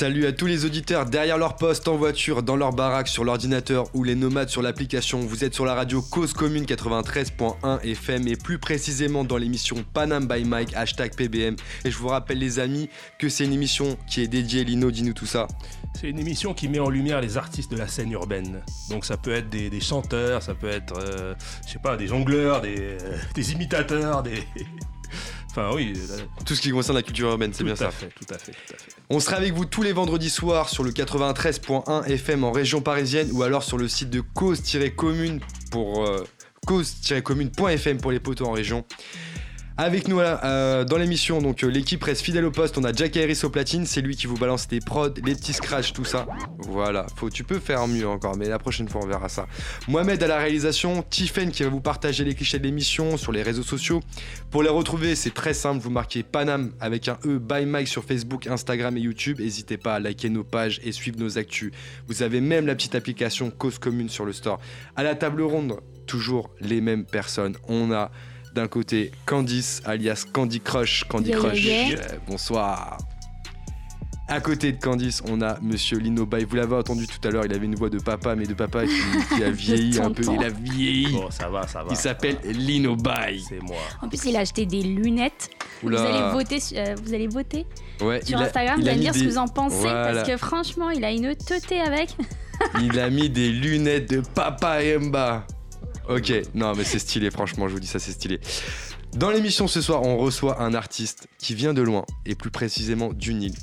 [0.00, 3.84] Salut à tous les auditeurs derrière leur poste, en voiture, dans leur baraque, sur l'ordinateur
[3.94, 5.20] ou les nomades sur l'application.
[5.20, 10.26] Vous êtes sur la radio Cause Commune 93.1 FM et plus précisément dans l'émission Panam
[10.26, 11.54] by Mike, hashtag PBM.
[11.84, 12.88] Et je vous rappelle les amis
[13.18, 15.46] que c'est une émission qui est dédiée, Lino, dis-nous tout ça.
[16.00, 18.62] C'est une émission qui met en lumière les artistes de la scène urbaine.
[18.88, 21.34] Donc ça peut être des, chanteurs, ça peut être, euh,
[21.66, 22.96] je sais pas, des jongleurs, des,
[23.34, 24.46] des imitateurs, des...
[25.50, 25.94] Enfin oui.
[26.46, 27.90] Tout ce qui concerne la culture urbaine, c'est bien ça.
[27.90, 28.92] Fait, tout à fait, tout à fait.
[29.10, 33.28] On sera avec vous tous les vendredis soirs sur le 93.1 FM en région parisienne
[33.32, 35.40] ou alors sur le site de cause-commune
[35.72, 36.24] pour euh,
[36.66, 38.84] cause-commune.fm pour les poteaux en région.
[39.82, 42.76] Avec nous euh, dans l'émission, donc euh, l'équipe reste fidèle au poste.
[42.76, 45.54] On a Jack Harris au platine, c'est lui qui vous balance les prods, les petits
[45.54, 46.26] scratchs, tout ça.
[46.58, 49.46] Voilà, faut, tu peux faire mieux encore, mais la prochaine fois on verra ça.
[49.88, 53.42] Mohamed à la réalisation, Tiffen qui va vous partager les clichés de l'émission sur les
[53.42, 54.02] réseaux sociaux.
[54.50, 58.04] Pour les retrouver, c'est très simple, vous marquez Panam avec un E by Mike sur
[58.04, 59.40] Facebook, Instagram et YouTube.
[59.40, 61.72] N'hésitez pas à liker nos pages et suivre nos actus.
[62.06, 64.60] Vous avez même la petite application Cause Commune sur le store.
[64.94, 67.56] À la table ronde, toujours les mêmes personnes.
[67.66, 68.10] On a
[68.54, 71.04] d'un côté, Candice, alias Candy Crush.
[71.04, 71.96] Candy Crush, euh,
[72.28, 72.98] bonsoir.
[74.30, 76.44] À côté de Candice, on a Monsieur Lino Bay.
[76.44, 78.84] Vous l'avez entendu tout à l'heure, il avait une voix de papa, mais de papa
[78.86, 80.22] qui, a vieilli un peu.
[80.22, 81.12] Il a vieilli.
[81.12, 81.88] Bon, ça va, ça va.
[81.90, 83.40] Il s'appelle Lino Bay.
[83.48, 83.80] C'est moi.
[84.00, 85.50] En plus, il a acheté des lunettes.
[85.82, 87.66] Vous allez voter, euh, vous allez voter
[88.00, 88.80] ouais, sur Instagram.
[88.80, 91.34] Vous allez me dire ce que vous en pensez, parce que franchement, il a une
[91.34, 92.10] teuté avec.
[92.80, 95.44] il a mis des lunettes de papa Emba.
[96.10, 98.40] Ok, non mais c'est stylé, franchement, je vous dis ça, c'est stylé.
[99.14, 103.12] Dans l'émission ce soir, on reçoit un artiste qui vient de loin, et plus précisément
[103.12, 103.54] du Nil.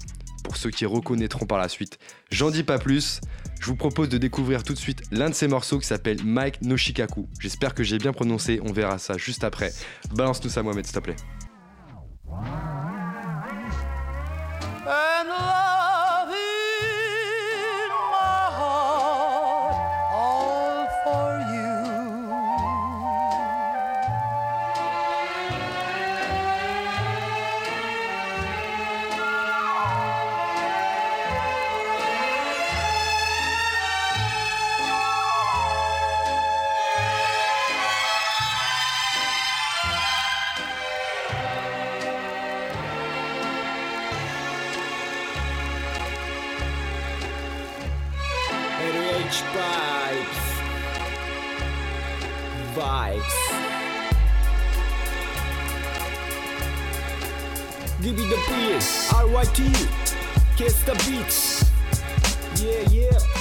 [0.45, 1.99] Pour ceux qui reconnaîtront par la suite.
[2.31, 3.19] J'en dis pas plus,
[3.59, 6.61] je vous propose de découvrir tout de suite l'un de ses morceaux qui s'appelle Mike
[6.61, 7.27] Noshikaku.
[7.41, 9.73] J'espère que j'ai bien prononcé, on verra ça juste après.
[10.15, 11.17] Balance-nous ça Mohamed, s'il te plaît.
[59.47, 59.71] RYT
[60.57, 61.65] ケスタビーツ
[62.55, 63.37] Yeah yeah.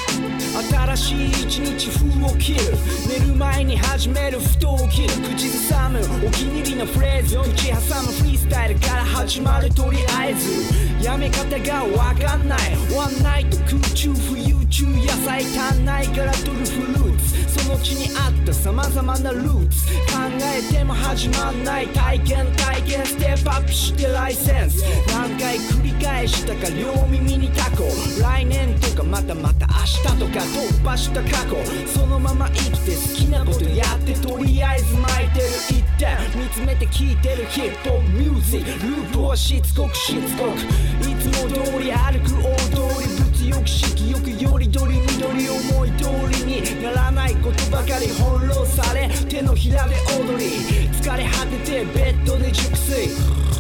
[0.97, 2.61] 新しい一日風を切る。
[3.09, 5.09] 寝る前に始めるふと起きる。
[5.35, 7.37] 口ずさむお気に入りのフレーズ。
[7.39, 11.05] 口挟むフリースタイルから始まるとりあえず。
[11.05, 12.59] やめ方がわかんない。
[12.95, 17.65] ワンナイト空中浮遊中野菜足んないからトルフルーツ。
[17.65, 19.87] その地にあった様々なルーツ。
[20.13, 21.89] 考えても始まんない。
[21.89, 23.07] 体験体験。
[23.07, 24.83] ステップアップしてライセンス。
[25.13, 27.83] 何回繰り返したか両耳にタコ。
[28.23, 31.57] 来年とかまたまた明日とか突破した過去。
[31.87, 36.17] そのまま生きて好きなことやってとりあえず巻いてる一点。
[36.41, 38.87] 見つめて聴いてるヒップホップミュージック。
[38.87, 40.61] ループはしつこくしつこく。
[41.09, 46.07] いつも通り歩く大通り物欲色欲よりどり緑思い通
[46.39, 49.11] りにならないことばかり翻弄され。
[49.29, 50.89] 手のひらで踊り。
[50.89, 53.56] 疲れ果ててベッドで熟睡。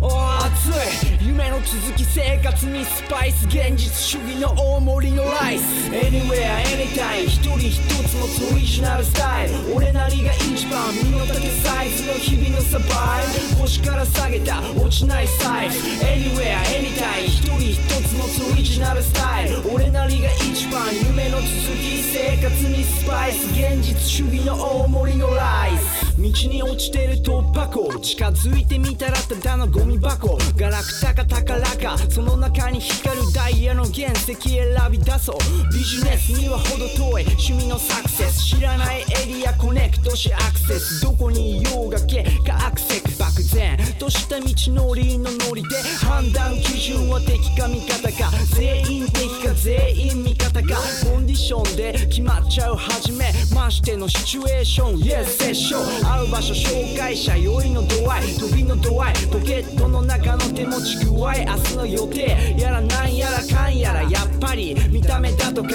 [0.00, 1.26] 熱い。
[1.26, 5.62] 夢の続き生活にスパイス現実主義の大盛りのライス。
[5.90, 9.74] Anywhere anytime 一人一つのオリジナルスタイル。
[9.74, 15.78] 俺なりが一番身の丈サイズの日々のサバイブ腰から下げた落ちないサイズ。
[15.78, 19.74] Anywhere anytime 一人一つのオリジナルスタイル。
[19.74, 26.07] 俺なりが一番夢の続き生活にスパイス現実主義の大盛りのライス。
[26.18, 28.00] 道に落ちてる突破口。
[28.00, 30.36] 近づいてみたらただのゴミ箱。
[30.56, 31.96] ガラクタか宝か。
[32.10, 35.36] その中に光るダイヤの原石選び出そう。
[35.72, 37.22] ビジネスには程遠い。
[37.22, 38.56] 趣味のサクセス。
[38.56, 41.02] 知らないエリアコネクトしアクセス。
[41.02, 43.17] どこにいようが結果アクセク漠
[43.54, 54.98] 然とした道のりのノリで判断基準は敵か味方か全員敵か全員味方かコンディションで決まっちゃうはじめましてのシチュエーション。
[54.98, 62.56] Yes セッション会う場所紹介者酔いの度合い飛びの度合いポケットの中の手持ち具合明日の予定。
[62.58, 65.70] やらなんやらかんやらやっぱり見た目だとか。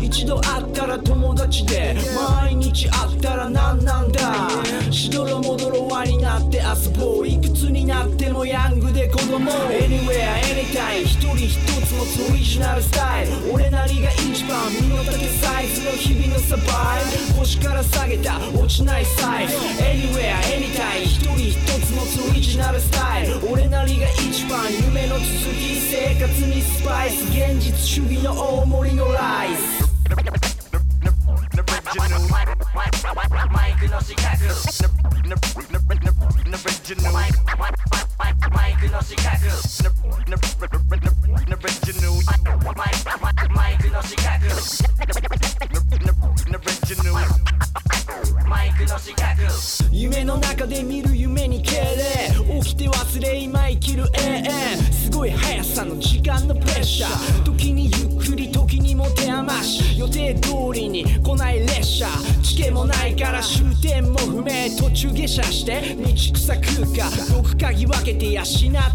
[0.00, 4.48] 一度会ったら友達で毎日会ったら何なんだ。
[4.90, 9.50] しどろもどろ輪になって遊ぼういくつになってもヤングで子供。
[9.50, 13.52] Anywhere anytime 一人一つつオリジナルスタイル。
[13.52, 16.62] 俺なりが一番身の丈サイズの日々のサバ
[17.00, 17.38] イブ。
[17.40, 18.38] 腰から下げた。
[18.54, 19.56] 落ちないサイズ。
[19.56, 23.40] Anywhere anytime 一人一つ持つオリジナルスタイル。
[23.50, 25.26] 俺なりが一番夢の続
[25.58, 27.24] き生活にスパイス。
[27.24, 29.86] 現実主義の大盛りのライス
[33.52, 34.95] マイクの四角
[35.26, 35.34] マ
[38.68, 39.50] イクの四角
[43.52, 44.36] マイクの四角
[48.46, 49.26] マイクの四角
[49.90, 57.42] 夢の中で見る夢に敬礼起きて忘れ今生きる永遠すごい速さの時間のプレッシャー。
[57.44, 59.98] 時にゆっくり時にも手余し。
[59.98, 62.06] 予定通りに来ない列車。
[62.46, 68.44] 地形もないから終点も不明途中下車して道草空間僕鍵分けて養っ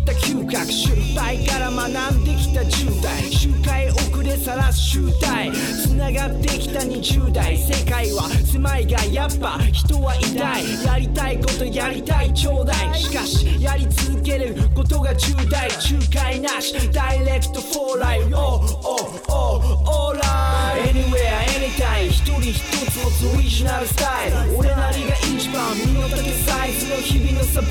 [0.06, 3.32] た嗅覚失敗から学んできた10代。
[3.32, 5.52] 周回遅れさらす集大。
[5.52, 7.58] 繋がってきた20代。
[7.58, 10.86] 世界は狭いがやっぱ人は痛い。
[10.86, 12.96] やりたいことやりたいちょうだい。
[12.96, 16.90] しかしやり続けることが重大仲介なし。
[16.94, 18.32] ダイレクトフォーライフ。
[18.34, 22.54] Oh oh oh alright Anywhere anytime 一人一
[22.92, 24.56] つ持オリジナルスタイル。
[24.56, 27.70] 俺なりが一番身の丈サイズの日々のサバイ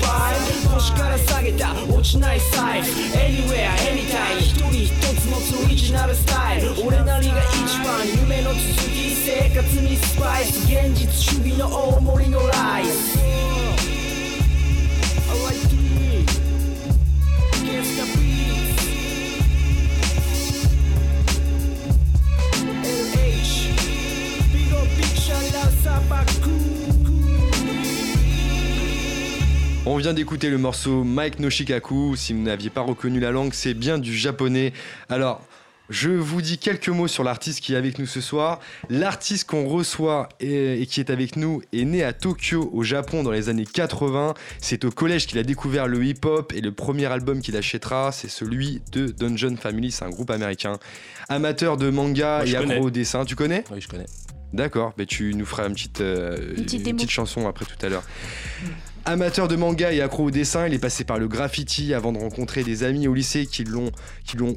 [0.67, 0.73] ブ。
[0.75, 1.71] 腰から下げた。
[1.87, 2.91] 落ちないサイズ。
[2.91, 6.73] Anywhere anytime 一人一つ持つオリジナルスタイル。
[6.85, 9.15] 俺なりが一番夢の続き。
[9.15, 10.65] 生活にスパイス。
[10.65, 13.60] 現実主義の大盛りのライス。
[29.91, 32.15] On vient d'écouter le morceau Mike no Shikaku.
[32.15, 34.71] Si vous n'aviez pas reconnu la langue, c'est bien du japonais.
[35.09, 35.45] Alors,
[35.89, 38.61] je vous dis quelques mots sur l'artiste qui est avec nous ce soir.
[38.89, 43.21] L'artiste qu'on reçoit et, et qui est avec nous est né à Tokyo, au Japon,
[43.21, 44.33] dans les années 80.
[44.59, 48.29] C'est au collège qu'il a découvert le hip-hop et le premier album qu'il achètera, c'est
[48.29, 49.91] celui de Dungeon Family.
[49.91, 50.79] C'est un groupe américain.
[51.27, 53.25] Amateur de manga Moi, et accro au dessin.
[53.25, 53.65] Tu connais?
[53.69, 54.05] Oui, je connais.
[54.53, 58.03] D'accord, mais tu nous feras une petite, euh, Une petite chanson après tout à l'heure.
[59.05, 62.19] Amateur de manga et accro au dessin, il est passé par le graffiti avant de
[62.19, 63.91] rencontrer des amis au lycée qui l'ont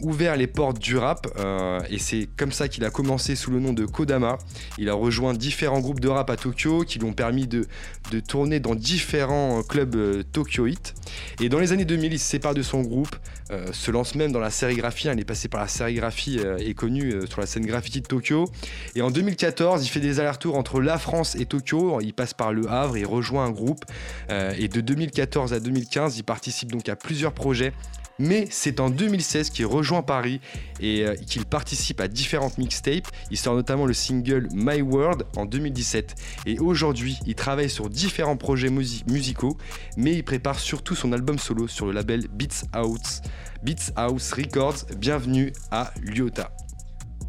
[0.03, 1.27] ouvert les portes du rap.
[1.39, 4.37] euh, et c'est comme ça qu'il a commencé sous le nom de Kodama.
[4.77, 7.67] Il a rejoint différents groupes de rap à Tokyo qui lui ont permis de,
[8.11, 10.95] de tourner dans différents clubs euh, Tokyo Hit.
[11.41, 13.17] Et dans les années 2000, il se sépare de son groupe,
[13.51, 15.09] euh, se lance même dans la sérigraphie.
[15.13, 18.07] Il est passé par la sérigraphie euh, et connu euh, sur la scène graffiti de
[18.07, 18.51] Tokyo.
[18.95, 22.01] Et en 2014, il fait des allers-retours entre la France et Tokyo.
[22.01, 23.85] Il passe par le Havre, il rejoint un groupe.
[24.35, 27.73] Euh, et de 2014 à 2015, il participe donc à plusieurs projets.
[28.21, 30.41] Mais c'est en 2016 qu'il rejoint Paris
[30.79, 33.09] et euh, qu'il participe à différentes mixtapes.
[33.33, 36.15] Il sort notamment le single My World en 2017.
[36.47, 39.57] Et aujourd'hui, il travaille sur différents projets musi- musicaux,
[39.97, 43.21] mais il prépare surtout son album solo sur le label Beats House,
[43.65, 44.85] Beats House Records.
[44.97, 46.53] Bienvenue à Lyota.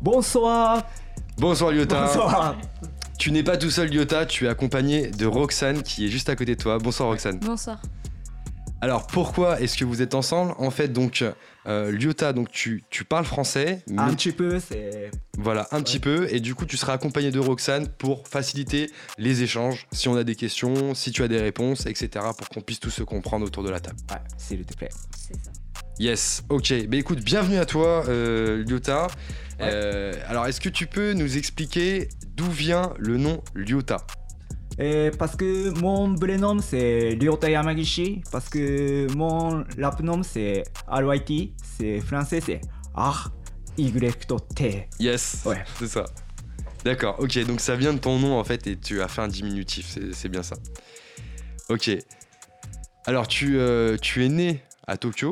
[0.01, 0.83] Bonsoir
[1.37, 2.05] Bonsoir Lyota.
[2.05, 2.55] Bonsoir
[3.17, 6.35] Tu n'es pas tout seul Lyota, tu es accompagné de Roxane qui est juste à
[6.35, 6.77] côté de toi.
[6.77, 7.39] Bonsoir Roxane.
[7.39, 7.81] Bonsoir.
[8.81, 10.53] Alors pourquoi est-ce que vous êtes ensemble?
[10.59, 11.23] En fait donc
[11.65, 15.09] euh, Lyota, donc tu, tu parles français, mais Un petit peu, c'est...
[15.39, 19.41] voilà un petit peu, et du coup tu seras accompagné de Roxane pour faciliter les
[19.41, 22.09] échanges, si on a des questions, si tu as des réponses, etc.
[22.37, 23.97] pour qu'on puisse tous se comprendre autour de la table.
[24.11, 24.89] Ouais, s'il te plaît.
[25.17, 25.51] C'est ça.
[25.99, 26.87] Yes, ok.
[26.87, 29.07] Bah écoute, bienvenue à toi euh, Lyota.
[29.59, 29.69] Ouais.
[29.71, 33.97] Euh, alors est-ce que tu peux nous expliquer d'où vient le nom Lyota?
[34.81, 40.63] Euh, parce que mon vrai nom c'est Ryota Yamagishi, parce que mon rap nom c'est
[40.89, 42.59] RYT, c'est français c'est
[42.93, 43.31] R,
[43.77, 44.89] Y, T.
[44.99, 45.63] Yes, Ouais.
[45.79, 46.05] c'est ça.
[46.83, 49.27] D'accord, ok, donc ça vient de ton nom en fait et tu as fait un
[49.29, 50.57] diminutif, c'est- c'est bien ça.
[51.69, 51.89] Ok.
[53.05, 55.31] Alors tu, euh, tu es né à Tokyo,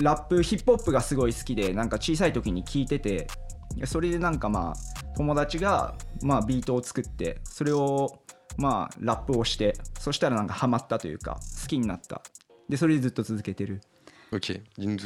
[0.00, 3.26] ラップヒップホップがすごい好きでなんか小さい時に聞いてて
[3.84, 8.22] それでなんかまあ友達がまあビートを作ってそれを
[8.56, 12.22] まあラップをしてそしたらなんかハマったというか好きになった
[12.68, 13.80] でそれでずっと続けてる
[14.32, 14.62] Ok.
[14.78, 15.02] Donc,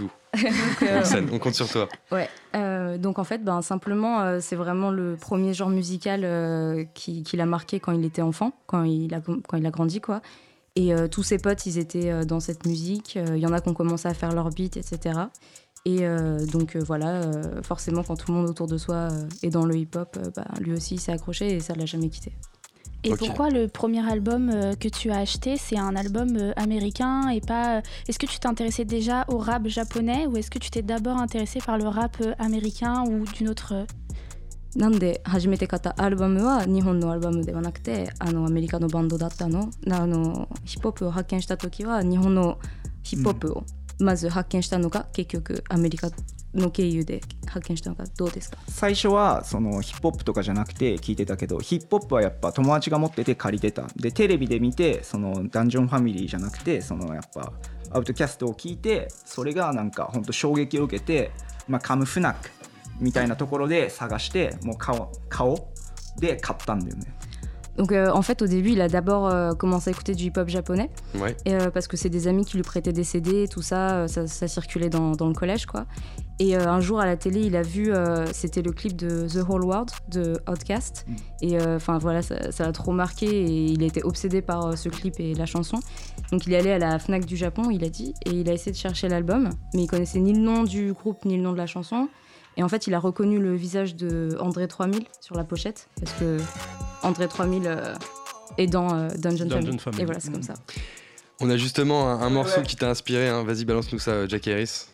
[0.82, 1.88] euh, on compte sur toi.
[2.12, 6.84] Ouais, euh, donc en fait, ben, simplement, euh, c'est vraiment le premier genre musical euh,
[6.94, 10.00] qui, qui l'a marqué quand il était enfant, quand il a, quand il a grandi,
[10.00, 10.22] quoi.
[10.76, 13.16] Et euh, tous ses potes, ils étaient euh, dans cette musique.
[13.16, 15.18] Euh, Il y en a qui ont commencé à faire leur beat, etc.
[15.86, 19.26] Et euh, donc euh, voilà, euh, forcément, quand tout le monde autour de soi euh,
[19.42, 22.08] est dans le hip-hop, euh, ben, lui aussi il s'est accroché et ça l'a jamais
[22.08, 22.32] quitté.
[23.04, 27.28] Et pourquoi le premier album euh, que tu as acheté, c'est un album euh, américain
[27.28, 27.76] et pas...
[27.76, 31.18] euh, Est-ce que tu t'intéressais déjà au rap japonais ou est-ce que tu t'es d'abord
[31.18, 33.86] intéressé par le rap euh, américain ou d'une autre...
[34.76, 39.70] euh, なんで初めて買ったアルバムは日本のアルバムではなくてあのアメリカのバンドだったの。
[39.82, 42.58] なあのヒップホップを発見した時は日本の
[43.02, 43.64] ヒップホップを
[43.98, 46.10] まず発見したのか、結局アメリカ
[46.54, 48.58] の経由で発見したのかどうですか？
[48.68, 53.88] 最初はそのヒップホップとかじゃなくて聞いてたけどヒップホップはやっぱ友達が持ってて借りてた。
[53.96, 57.52] でテレビで見てそのダンジョンファミリーじゃなくてそのやっぱ
[57.90, 61.30] アウトキャストを聞いてそれがなんか本当衝撃を受けて、
[61.68, 62.50] まあ、カムフナック
[62.99, 65.69] みたいなところで探してもう顔顔
[66.19, 67.05] で買ったんだよね
[67.77, 70.49] Donc euh, en fait au début il a d'abord euh, commencé à écouter du hip-hop
[70.49, 71.37] japonais Ouais.
[71.45, 74.07] et, euh, parce que c'est des amis qui lui prêtaient des CD tout ça, euh,
[74.07, 75.85] ça, ça circulait dans, dans le collège quoi.
[76.37, 79.25] Et euh, un jour à la télé il a vu, euh, c'était le clip de
[79.25, 81.15] The Whole World de Outkast Mm.
[81.43, 84.75] et enfin voilà ça ça l'a trop marqué et il a été obsédé par euh,
[84.75, 85.79] ce clip et la chanson.
[86.33, 88.53] Donc il est allé à la Fnac du Japon il a dit et il a
[88.53, 91.53] essayé de chercher l'album mais il connaissait ni le nom du groupe ni le nom
[91.53, 92.09] de la chanson.
[92.56, 96.12] Et en fait, il a reconnu le visage de André 3000 sur la pochette parce
[96.18, 96.38] que
[97.02, 97.94] André 3000 euh,
[98.56, 99.78] est dans euh, Dungeon, Dungeon Family.
[99.78, 100.02] Family.
[100.02, 100.54] Et voilà, c'est comme ça.
[101.40, 102.66] On a justement un, un morceau ouais.
[102.66, 103.28] qui t'a inspiré.
[103.28, 103.44] hein.
[103.44, 104.86] Vas-y, balance-nous ça, euh, Jack Harris.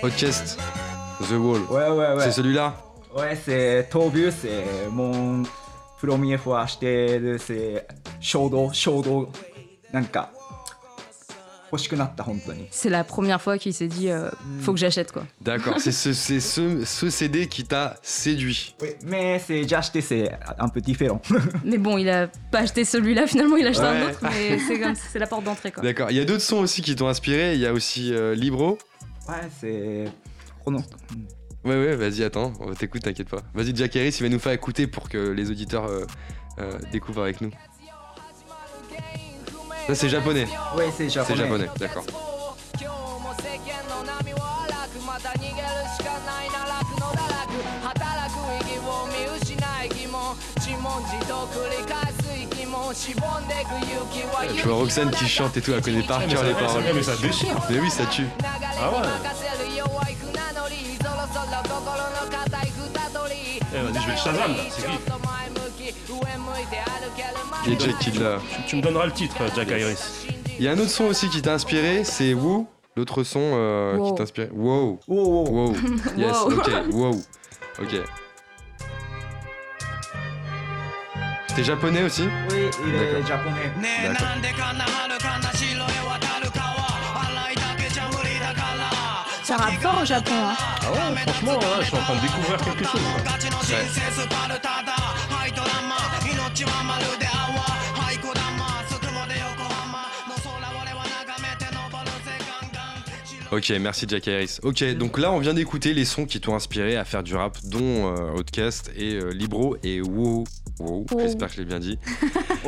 [0.00, 0.58] Podcast,
[1.28, 1.60] The Wall.
[1.70, 2.24] Ouais, ouais, ouais.
[2.24, 2.74] C'est celui-là?
[3.16, 5.42] Ouais, c'est Tobu, c'est mon
[6.01, 7.87] premier fois acheté de c'est
[8.19, 9.31] 衝動衝動
[9.91, 10.29] なんか
[11.71, 14.29] 欲しくなった本当に C'est la première fois qu'il s'est dit euh,
[14.61, 15.25] faut que j'achète quoi.
[15.41, 18.73] D'accord, c'est ce, c'est ce, ce CD qui t'a séduit.
[18.81, 21.21] Oui, mais c'est déjà acheté, c'est un peu différent.
[21.65, 24.11] Mais bon, il a pas acheté celui-là finalement, il a acheté un Ouais.
[24.11, 25.83] autre, mais c'est comme c'est la porte d'entrée quoi.
[25.83, 27.55] D'accord, il y a d'autres sons aussi qui t'ont inspiré.
[27.55, 28.77] Il y a aussi euh, Libro.
[29.27, 30.05] ouais, c'est.
[30.63, 30.81] この
[31.64, 33.40] Ouais, ouais, vas-y, attends, on t'écoute, t'inquiète pas.
[33.54, 36.04] Vas-y, Jack Harris, il va nous faire écouter pour que les auditeurs euh,
[36.58, 37.50] euh, découvrent avec nous.
[39.86, 40.46] Ça, c'est japonais.
[40.76, 41.36] Ouais, c'est japonais.
[41.36, 42.04] C'est japonais, d'accord.
[54.56, 56.82] Je vois Roxane qui chante et tout, elle connaît par cœur les paroles.
[56.94, 58.26] Mais ça déchire Mais oui, ça tue
[58.80, 59.61] Ah ouais
[63.82, 64.92] vas-y, je vais le Shazam, là, c'est qui
[67.72, 68.38] Et Jack qui l'a.
[68.56, 70.26] Tu, tu me donneras le titre, Jack Iris.
[70.58, 72.66] Il y a un autre son aussi qui t'a inspiré, c'est Woo.
[72.96, 74.10] L'autre son euh, Wow.
[74.10, 74.48] qui t'a inspiré.
[74.52, 75.00] Wow.
[75.08, 75.44] Oh.
[75.48, 75.74] Wow.
[76.16, 76.52] Yes, Wow.
[76.52, 76.70] ok.
[76.92, 77.22] Wow.
[77.80, 77.94] Ok.
[81.54, 82.22] T'es japonais aussi?
[82.50, 83.70] Oui, il est japonais.
[84.02, 84.26] D'accord.
[89.52, 90.32] ça rappe au Japon.
[90.32, 90.54] Hein.
[90.80, 93.00] Ah ouais, franchement, hein, je suis en train de découvrir quelque chose.
[93.04, 93.22] Hein.
[103.50, 104.58] Ok, merci Jack Harris.
[104.62, 107.58] Ok, donc là on vient d'écouter les sons qui t'ont inspiré à faire du rap,
[107.64, 110.44] dont euh, Outcast et euh, Libro et Wow.
[110.80, 111.98] Wow, j'espère que je l'ai bien dit.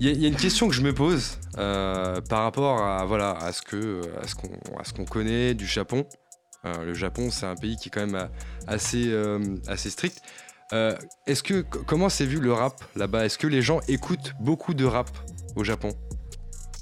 [0.00, 3.52] Il y, a- une question que je me pose euh, par rapport à, voilà, à
[3.52, 4.00] ce qu'on
[4.82, 6.06] ce qu'on connaît du Japon.
[6.64, 8.26] Euh, le Japon, c'est un pays qui est quand même euh,
[8.66, 9.12] assez,
[9.68, 10.22] assez strict.
[11.26, 13.26] Est-ce que comment c'est vu le rap là-bas?
[13.26, 15.10] Est-ce que les gens écoutent beaucoup de rap
[15.56, 15.90] au Japon?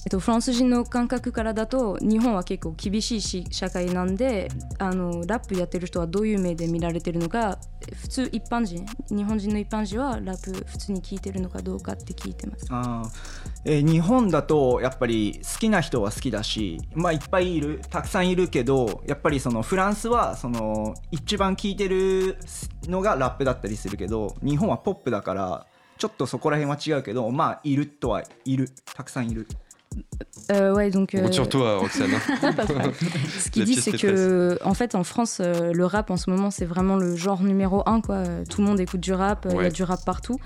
[0.09, 4.49] えっと、フランス人の感覚からだと日本は結構厳しいし社会なんで
[4.79, 7.59] あのラップやってる人はどういう目で見られてるのか
[7.93, 12.67] 普通一般人日本人の一般人はラップ普通に聞いてるのかどうかって聞いてます。
[12.71, 13.03] あ
[13.67, 22.39] えー日本だとやっぱり好きな人は好きだしまあいっぱいいるたくさんいるけどやっぱりそのフランスはその一番聴いてる
[22.85, 25.67] のがラップだったりするけど日本はポップだから
[25.99, 28.71] ちょっとそこら辺は違うけどまあいるとはいる。
[28.95, 29.47] たくさんいる。
[30.51, 31.15] Euh, ouais, donc.
[31.15, 32.11] Euh, sur toi, Roxane.
[32.15, 32.53] hein.
[33.39, 36.51] Ce qu'il dit, c'est que, en fait, en France, euh, le rap en ce moment,
[36.51, 38.25] c'est vraiment le genre numéro un, quoi.
[38.49, 40.39] Tout le monde écoute du rap, euh, il y a du rap partout.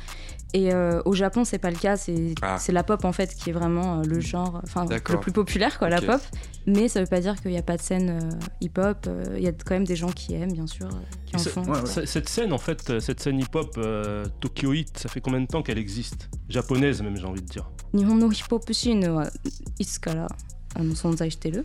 [0.53, 1.97] Et euh, au Japon, c'est pas le cas.
[1.97, 2.57] C'est Ah.
[2.59, 5.15] c'est la pop, en fait, qui est vraiment euh, le genre, enfin, D'accord.
[5.15, 5.93] le plus populaire, quoi, Ok.
[5.93, 6.21] la pop.
[6.65, 8.29] Mais ça veut pas dire qu'il n'y a pas de scène euh,
[8.61, 9.05] hip-hop.
[9.07, 10.91] Euh, Il y a quand même des gens qui aiment, bien sûr, euh,
[11.25, 11.63] qui en C'est- font.
[11.63, 11.85] Ouais, ouais.
[11.85, 15.41] C- Cette scène, en fait, euh, cette scène hip-hop euh, Tokyo Hit, ça fait combien
[15.41, 17.65] de temps qu'elle existe Japonaise même, j'ai envie de dire.
[17.93, 19.31] 日本のヒップホップシーンは
[19.79, 20.27] いつから
[20.75, 21.63] あの存在してる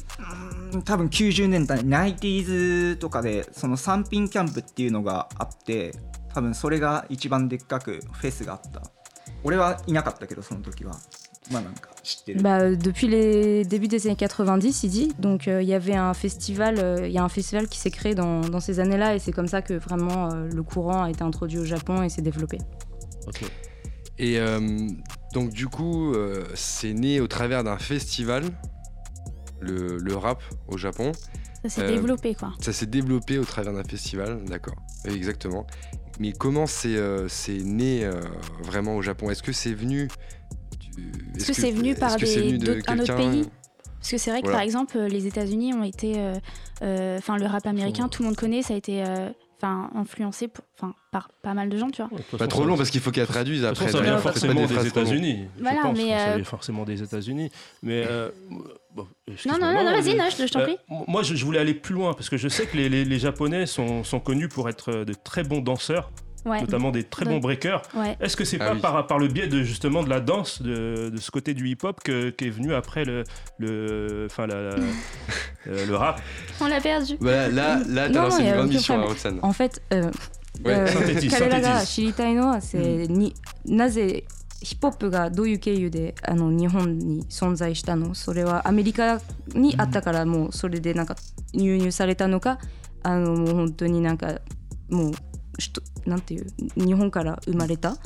[0.73, 5.93] うん多分90年代 90s とかでその三品キャンプっていうのがあって
[6.35, 8.83] 多分それが一番でっかくフェスがあった
[9.45, 10.97] 俺はいなかったけどその時は
[11.51, 15.13] まあなんか知ってる、 Bah, euh, depuis les débuts des années 90, il dit.
[15.19, 17.91] Donc, euh, il y avait un festival, euh, il y a un festival qui s'est
[17.91, 21.11] créé dans, dans ces années-là, et c'est comme ça que vraiment euh, le courant a
[21.11, 22.59] été introduit au Japon et s'est développé.
[23.27, 23.43] Ok.
[24.19, 24.89] Et euh,
[25.35, 28.45] donc, du coup, euh, c'est né au travers d'un festival,
[29.61, 31.13] le, le rap au Japon.
[31.70, 32.54] Ça s'est Euh, développé, quoi.
[32.60, 34.76] Ça s'est développé au travers d'un festival, d'accord.
[35.06, 35.66] Oui, Exactement.
[36.20, 38.22] Mais comment c'est euh, c'est né euh,
[38.64, 39.30] vraiment au Japon?
[39.30, 40.08] Est-ce que c'est venu
[40.96, 43.48] du- Est-ce que c'est venu par des- venu de d'autres- un autre pays?
[44.00, 44.58] Parce que c'est vrai que Voilà.
[44.60, 46.14] par exemple, les États-Unis ont été.
[46.18, 46.34] euh,
[46.82, 49.04] euh, Enfin, le rap américain, tout le monde connaît, ça a été.
[49.06, 52.12] euh, Enfin, influencé pour- enfin, par pas mal de gens, tu vois.
[52.38, 53.90] Pas trop long parce qu'il faut qu'elle traduise après.
[53.90, 54.70] ça vient forcément des longues.
[54.72, 55.48] Voilà, États-Unis.
[55.58, 57.50] je pense mais, que ça vient forcément des États-Unis.
[57.82, 58.30] Mais euh,
[59.46, 60.78] non, non, non, vas-y, je, t'en euh, prie.
[61.08, 64.48] Moi, je, voulais aller plus loin parce que je sais que les, Japonais sont, connus
[64.48, 66.12] pour être euh, de très bons danseurs.
[66.46, 67.82] Notamment des très bons breakers.
[68.22, 71.30] Est-ce que c'est ah, pas par, le biais de justement de la danse, de, ce
[71.30, 73.24] côté du hip-hop qu'est qu venu après le,
[73.58, 74.78] le, euh,
[75.66, 76.22] le rap?
[76.62, 77.18] On l'a perdu.
[77.20, 79.40] Bah, là, là t'as lancé une grande mission, Roxane.
[79.42, 80.10] En fait, euh,
[80.64, 80.88] ouais.
[80.88, 81.36] synthétise,
[82.62, 83.12] c'est hmm.
[83.12, 83.34] ni...
[83.66, 84.00] Naze
[84.62, 88.16] ヒップホップがどういう経由であの日本に存在したの？
[88.16, 89.22] それはアメリカ
[89.54, 91.16] にあったからもうそれでなんか
[91.54, 92.60] 輸入されたのか？
[93.04, 94.40] あのもう本当になんか
[94.90, 97.98] もうしとなんていう日本から生まれた？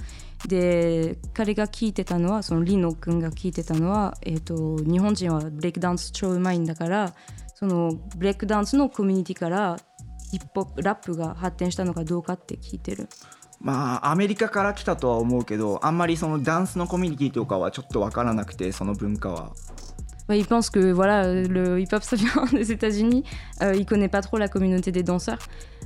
[0.47, 7.13] で彼が聞いてたのはそのリノ君が聞いてたのは、えー、と日本人はブレイクダンス超うまいんだから
[7.53, 9.77] そのブレイクダンスのコミュニティから
[10.31, 13.07] ヒップホップラップが発展したのかどうかって聞いてる。
[13.61, 19.51] まあアメリカから来たとは思うけどあんまりそのダンスのコミュニティとかはちょっとわからなくてその文化は
[20.29, 23.25] Ouais, il pense que voilà, euh, le hip-hop ça vient des États-Unis.
[23.61, 25.39] Euh, il connaît pas trop la communauté des danseurs.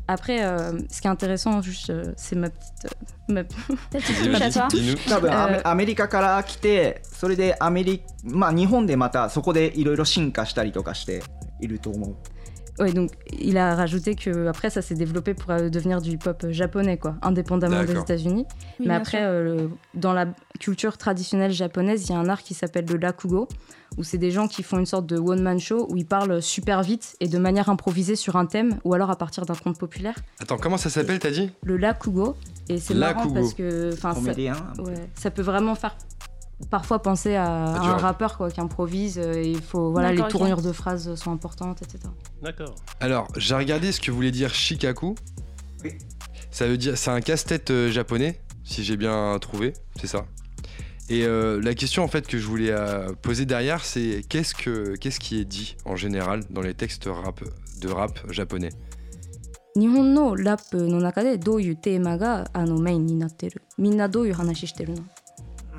[0.08, 4.22] Après, euh, ce qui est intéressant, juste, euh, c'est ma petite, euh, ma- Ta petite
[4.22, 4.68] Dis-nous, touche à toi.
[4.70, 4.98] dis-nous.
[5.10, 5.32] 多分
[5.64, 11.24] アメリカから来てそれでアメリまあ日本でまたそこでいろいろ進化したりとかして
[11.60, 12.16] いると思う
[12.80, 16.44] Ouais, donc il a rajouté que après ça s'est développé pour euh, devenir du hip-hop
[16.44, 18.46] euh, japonais, quoi, indépendamment des États-Unis.
[18.80, 20.28] Mais après, euh, dans la
[20.60, 23.48] culture traditionnelle japonaise, il y a un art qui s'appelle le lakugo,
[23.98, 26.84] où c'est des gens qui font une sorte de one-man show où ils parlent super
[26.84, 30.16] vite et de manière improvisée sur un thème ou alors à partir d'un conte populaire.
[30.42, 31.52] Attends, comment ça s'appelle, t'as dit?
[31.64, 32.36] Le lakugo.
[32.68, 34.14] Et c'est marrant parce que ça,
[35.14, 35.96] ça peut vraiment faire
[36.71, 38.01] parfois penser à, Ah, à du un rap.
[38.03, 39.19] rappeur quoi, qui improvise.
[39.19, 40.39] euh, et il faut, voilà, les D'accord, ok.
[40.39, 41.99] tournures de phrases sont importantes, etc.
[42.43, 42.75] D'accord.
[43.01, 45.15] Alors, j'ai regardé ce que voulait dire shikaku.
[45.85, 45.93] Oui.
[46.51, 50.27] Ça veut dire, c'est un casse-tête euh, japonais, si j'ai bien trouvé, c'est ça.
[51.09, 54.95] Et euh, la question en fait que je voulais euh, poser derrière, c'est qu'est-ce que
[54.97, 57.41] qu'est-ce qui est dit en général dans les textes rap
[57.81, 58.69] de rap japonais
[59.77, 65.03] 日本のラップの中でどういうテーマがあのメインになってるみんなどういう話してるの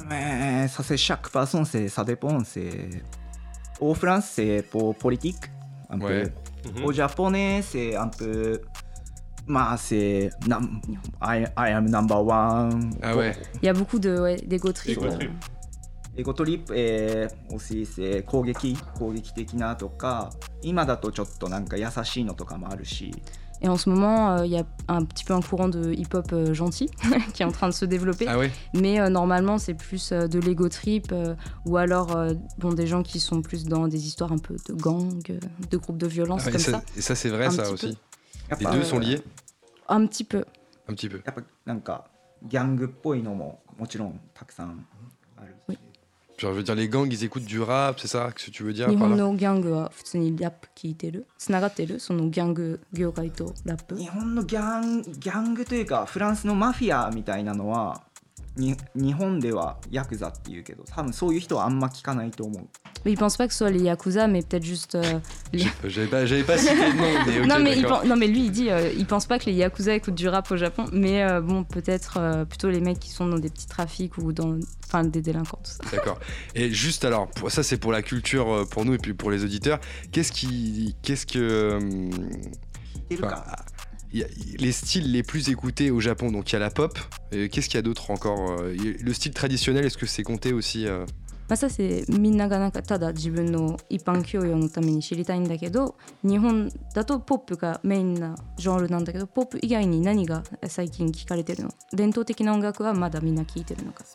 [0.10, 2.43] Mais ça c'est chaque personne, c'est ça dépend.
[2.43, 2.89] C'est
[3.79, 5.38] au France c'est pour politique
[5.89, 6.23] un Ouais.
[6.63, 6.79] peu.
[6.79, 6.86] Mhm.
[6.86, 8.62] Au japonais c'est un peu.
[9.47, 10.79] Bah c'est nam-
[11.21, 12.93] I, I am number one.
[13.01, 13.36] Ah ouais.
[13.62, 14.97] Il y a beaucoup de ouais, d'ego trip.
[14.97, 15.31] Ego euh, trip.
[16.17, 20.29] エゴトリップ、えー、aussi c'est 攻撃攻撃的なとか
[20.62, 23.13] 今だとちょっとなんか優しいのとかもあるし
[23.63, 26.34] Et en ce moment, euh, il y a un petit peu un courant de hip-hop
[26.34, 26.89] euh, gentil
[27.36, 28.25] qui est en train de se développer.
[28.27, 31.36] Ah ouais Mais euh, normalement, c'est plus euh, de l'ego trip euh,
[31.67, 34.73] ou alors euh, bon, des gens qui sont plus dans des histoires un peu de
[34.73, 36.84] gang, euh, de groupes de violence Ah, et, comme ça, ça.
[36.97, 37.97] et ça, c'est vrai Un ça petit aussi.
[38.49, 39.21] やっ Les ぱ deux sont liés
[39.88, 40.43] Un petit peu.
[40.89, 41.21] un petit peu.
[41.23, 42.05] やっぱなんか
[42.43, 44.84] ギャングっぽいのももちろんたくさんあるし、
[46.38, 48.73] Genre, je veux dire, les gangs, ils écoutent du rap, c'est ça que tu veux
[48.73, 58.01] dire 日 par 本 là のギャングは普通にラップ聞いてるつながってるそのギャング業界とラップ日本のギャンギャングというかフランスのマフィアみたいなのは
[58.57, 62.63] に日本ではヤクザっていうけど多分そういう人はあんま聞かないと思う
[63.03, 64.93] Mais ils pensent pas que ce soit les Yakuza, mais peut-être juste.
[64.93, 65.19] euh,
[65.51, 68.01] les- J'ai- J'avais pas, j'avais pas cité de nom, mais ok, non, mais il d'accord.
[68.01, 70.27] pen- non, mais lui, il dit, euh, il pense pas que les Yakuza écoutent du
[70.29, 73.49] rap au Japon, mais euh, bon, peut-être euh, plutôt les mecs qui sont dans des
[73.49, 74.60] petits trafics ou dans.
[74.95, 75.84] Enfin, enfin des délinquants, tout ça.
[75.95, 76.19] D'accord.
[76.55, 79.31] Et juste alors, pour, ça c'est pour la culture euh, pour nous et puis pour
[79.31, 79.79] les auditeurs.
[80.12, 83.65] Qu'est-ce qui, qu'est-ce que, euh, 聞いてる enfin, か
[84.13, 84.27] il y a-
[84.60, 86.99] les styles les plus écoutés au Japon Donc il y a la pop.
[87.31, 89.97] Et Qu'est-ce qu'il y a d'autre encore euh, il y a- Le style traditionnel, est-ce
[89.97, 91.05] que c'est compté aussi euh,
[91.49, 104.05] まあ、させみんながなんかただ自分の一般教養のために知りたいんだけど日本だとポップがメインなジャンルなんだけどポップ以外に何が最近聞かれてるの伝統的な音楽はまだみんな聞いてるのか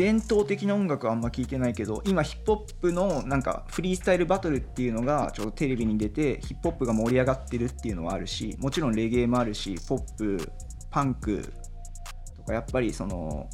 [0.00, 10.50] 伝統的な音楽はあんま聞いてないけど今ヒップホップのなんかフリースタイルバトルっていうのがちょっとテレビに出てヒップホップが盛り上がってるっていうのはあるしもちろんレゲエもあるしポップ
[10.90, 11.52] パンク
[12.34, 13.50] とかやっぱりその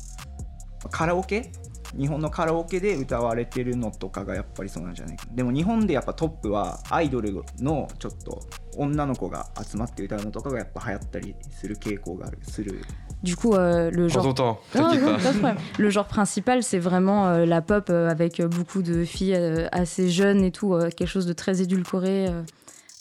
[0.92, 1.50] カラオケ？
[1.96, 5.26] 日本のカラオケで歌われてるのとかがやっぱりそうなんじゃないか。
[5.32, 8.40] でも日本でやっぱトップはアイドルのちょっと
[8.76, 12.84] 女の子が集まって歌うのとかがやっぱ流行ったりする傾向があるする。
[13.22, 15.22] Du coup, euh, le genre t'entend, Non, t'inquiète non, pas.
[15.22, 15.56] pas de problème.
[15.78, 20.08] Le genre principal, c'est vraiment euh, la pop euh, avec beaucoup de filles euh, assez
[20.10, 22.42] jeunes et tout, euh, quelque chose de très édulcoré, euh,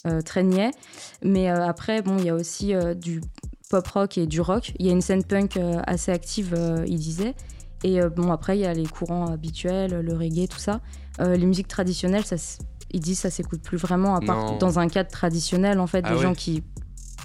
[0.08, 0.70] euh, très niais.
[1.22, 3.20] Mais euh, après, bon, il y a aussi euh, du
[3.70, 4.72] pop rock et du rock.
[4.78, 7.34] Il y a une scène punk euh, assez active, euh, il disait.
[7.84, 10.80] Et euh, bon, après, il y a les courants habituels, le reggae, tout ça.
[11.20, 12.36] Euh, les musiques traditionnelles, ça,
[12.90, 14.58] il dit ça s'écoute plus vraiment, à part Non.
[14.58, 16.22] dans un cadre traditionnel, en fait, Ah des ouais.
[16.22, 16.62] gens qui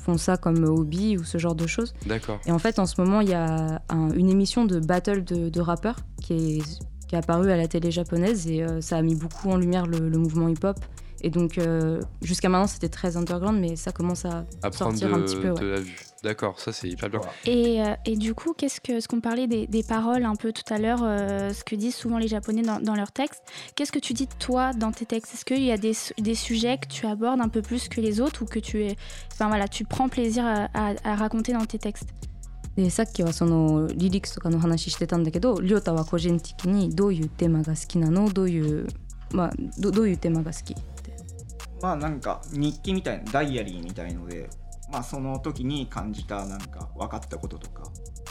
[0.01, 1.93] font ça comme hobby ou ce genre de choses.
[2.05, 2.39] D'accord.
[2.45, 5.49] Et en fait, en ce moment, il y a un- une émission de battle de,
[5.49, 9.01] de rappeurs qui est, qui est apparue à la télé japonaise et euh, ça a
[9.01, 10.77] mis beaucoup en lumière le, le mouvement hip-hop.
[11.22, 15.14] Et donc, euh, jusqu'à maintenant, c'était très underground, mais ça commence à À prendre sortir
[15.14, 15.50] un petit de, peu.
[15.52, 15.60] ouais.
[15.60, 15.96] de la vue.
[16.22, 17.20] D'accord, ça c'est hyper bien.
[17.46, 20.52] Et, euh, et du coup, qu'est-ce que ce qu'on parlait des, des paroles un peu
[20.52, 23.42] tout à l'heure, euh, ce que disent souvent les Japonais dans, dans leurs textes.
[23.74, 26.34] Qu'est-ce que tu dis toi dans tes textes Est-ce qu'il y a des, su- des
[26.34, 28.96] sujets que tu abordes un peu plus que les autres ou que tu es,
[29.32, 32.08] enfin voilà, tu prends plaisir à, à- à raconter dans tes textes
[32.76, 38.86] でさっきはそのリリックスとかの話してたんだけどりょうたは個人的にどういうテーマが好きなのどういう、
[39.32, 40.82] まあ、どどういうテーマが好きって
[41.81, 44.49] まあなんか日記みたいなダイアリーみたいので
[44.91, 47.83] まあその時に感じたなんか分かったこととか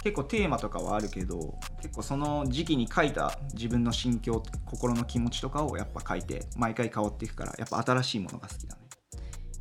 [0.03, 8.81] 結構テーマとかはあるけど結構その時期に書いた自分の心境心の気持ちとかをやっぱ書いて毎回変わっていくからやっぱ新しいものが好きだね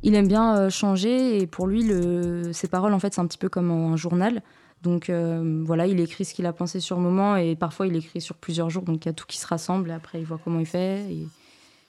[0.02, 3.36] Il aime bien changer et pour lui, le, ses paroles, en fait, c'est un petit
[3.36, 4.42] peu comme un journal.
[4.82, 7.94] Donc euh, voilà, il écrit ce qu'il a pensé sur le moment et parfois il
[7.94, 8.82] écrit sur plusieurs jours.
[8.82, 11.00] Donc il y a tout qui se rassemble et après il voit comment il fait.
[11.12, 11.28] et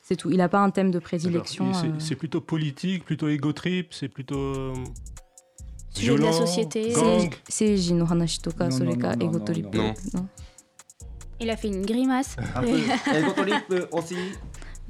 [0.01, 0.31] C'est tout.
[0.31, 1.71] Il n'a pas un thème de prédilection.
[1.71, 1.93] Euh.
[1.99, 4.73] C'est plutôt politique, plutôt égotrip, c'est plutôt euh,
[5.93, 6.93] sujet de la société.
[7.47, 8.69] Seiji no hanashi toka.
[8.69, 9.93] Non.
[11.39, 12.35] Il a fait une grimace.
[12.55, 12.63] Un
[13.91, 14.15] aussi.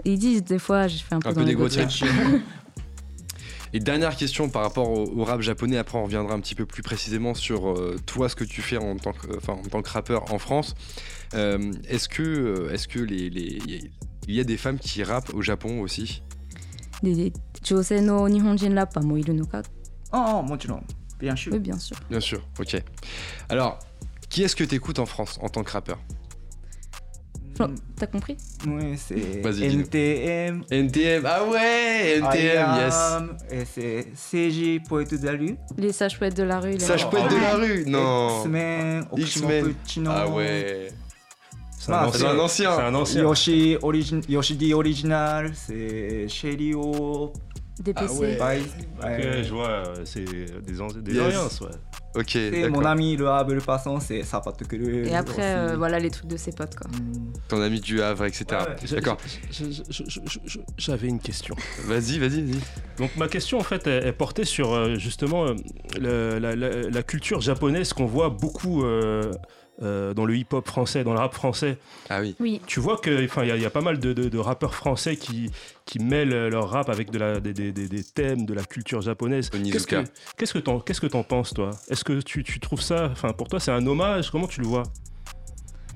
[0.05, 2.41] Ils disent des fois, j'ai fait un peu, un.
[3.73, 6.83] Et dernière question par rapport au, rap japonais, après on reviendra un petit peu plus
[6.83, 9.89] précisément sur euh, toi, ce que tu fais en tant que, enfin, en tant que
[9.89, 10.75] rappeur en France.
[11.33, 13.91] Est-ce que, est -ce que les, les,
[14.27, 16.21] il y a des femmes qui rappent au Japon aussi.
[17.03, 18.89] Nihonjin ah,
[20.13, 20.57] Oh, oh
[21.19, 21.53] bien sûr.
[21.53, 21.97] Oui, bien sûr.
[22.09, 22.81] Bien sûr, ok.
[23.49, 23.79] Alors,
[24.29, 25.99] qui est-ce que tu écoutes en France en tant que rappeur?
[27.95, 28.37] T'as compris?
[28.65, 30.63] Oui, c'est NTM.
[30.71, 35.57] NTM, ah ouais NTM, am, yes Et c'est CG, Poète de la rue.
[35.77, 36.79] Les Sages Poètes de la rue.
[36.79, 38.43] Sages Poètes de la ah rue, non
[39.15, 39.75] X-Men,
[40.07, 40.91] Ah ouais
[41.83, 42.75] c'est Ah, un, ancien.
[42.75, 43.21] C'est un ancien.
[43.23, 47.33] Yoshi, origin, Yoshi D original, c'est Sherio,
[47.79, 48.05] DPC.
[48.07, 48.35] Ah ouais.
[48.37, 48.61] Bye.
[49.01, 51.23] Ok, je vois, c'est des, an- des Yes.
[51.25, 51.69] alliances, ouais.
[52.13, 52.81] Ok, Et d'accord.
[52.81, 55.07] mon ami le Havre Passon, c'est Sapat Kuru.
[55.07, 56.85] Et après, euh, voilà les trucs de ses potes, quoi.
[57.47, 58.45] Ton ami du Havre, etc.
[58.85, 59.17] J'ai- D'accord.
[59.49, 61.55] j'ai- j'ai- J'avais une question.
[61.85, 62.59] Vas-y, vas-y, vas-y.
[62.99, 65.55] Donc ma question en fait elle, elle portait sur euh, justement euh,
[65.99, 69.31] le- la, la- la culture japonaise qu'on voit beaucoup euh,
[69.82, 71.76] euh, dans le hip-hop français, dans le rap français.
[72.08, 72.34] Ah oui.
[72.40, 72.62] Oui.
[72.66, 74.38] Tu vois que enfin il y, a- il y a pas mal de, de- de
[74.38, 75.50] rappeurs français qui,
[75.84, 79.02] qui mêlent leur rap avec de la, des, des- des- des thèmes de la culture
[79.02, 79.50] japonaise.
[79.50, 80.12] Qu'est-ce que Onizuka.
[80.38, 83.32] qu'est-ce que t'en qu'est-ce que t'en penses toi Est-ce que tu, tu trouves ça enfin
[83.34, 84.84] pour toi c'est un hommage Comment tu le vois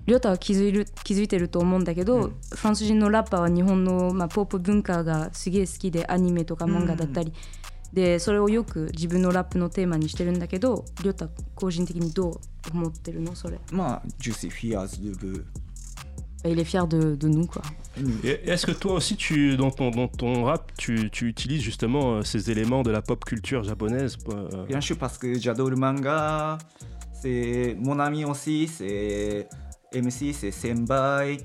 [0.07, 7.33] りょうたは気づいる気づいてると思うんだけど、フランス人のラッパーは日本の、まあ、ポップ文化がすげえ好きでアニメとか漫画だったり、
[7.95, 12.41] でそれをよく自分のラップのテーマにしてるんだけどりょうた個人的にどう
[12.73, 15.43] 思ってるのそれ Ma, je suis fier de vous.
[16.45, 17.63] Il est fier de, de nous quoi.
[18.25, 22.15] Et Est-ce que toi aussi, tu, dans, ton, dans ton rap, tu, tu utilises justement
[22.15, 25.77] euh, ces éléments de la pop culture japonaise euh, Bien sûr, parce que j'adore le
[25.77, 26.57] manga.
[27.13, 29.49] C'est mon ami aussi, c'est
[29.95, 31.39] MC, c'est Senbai.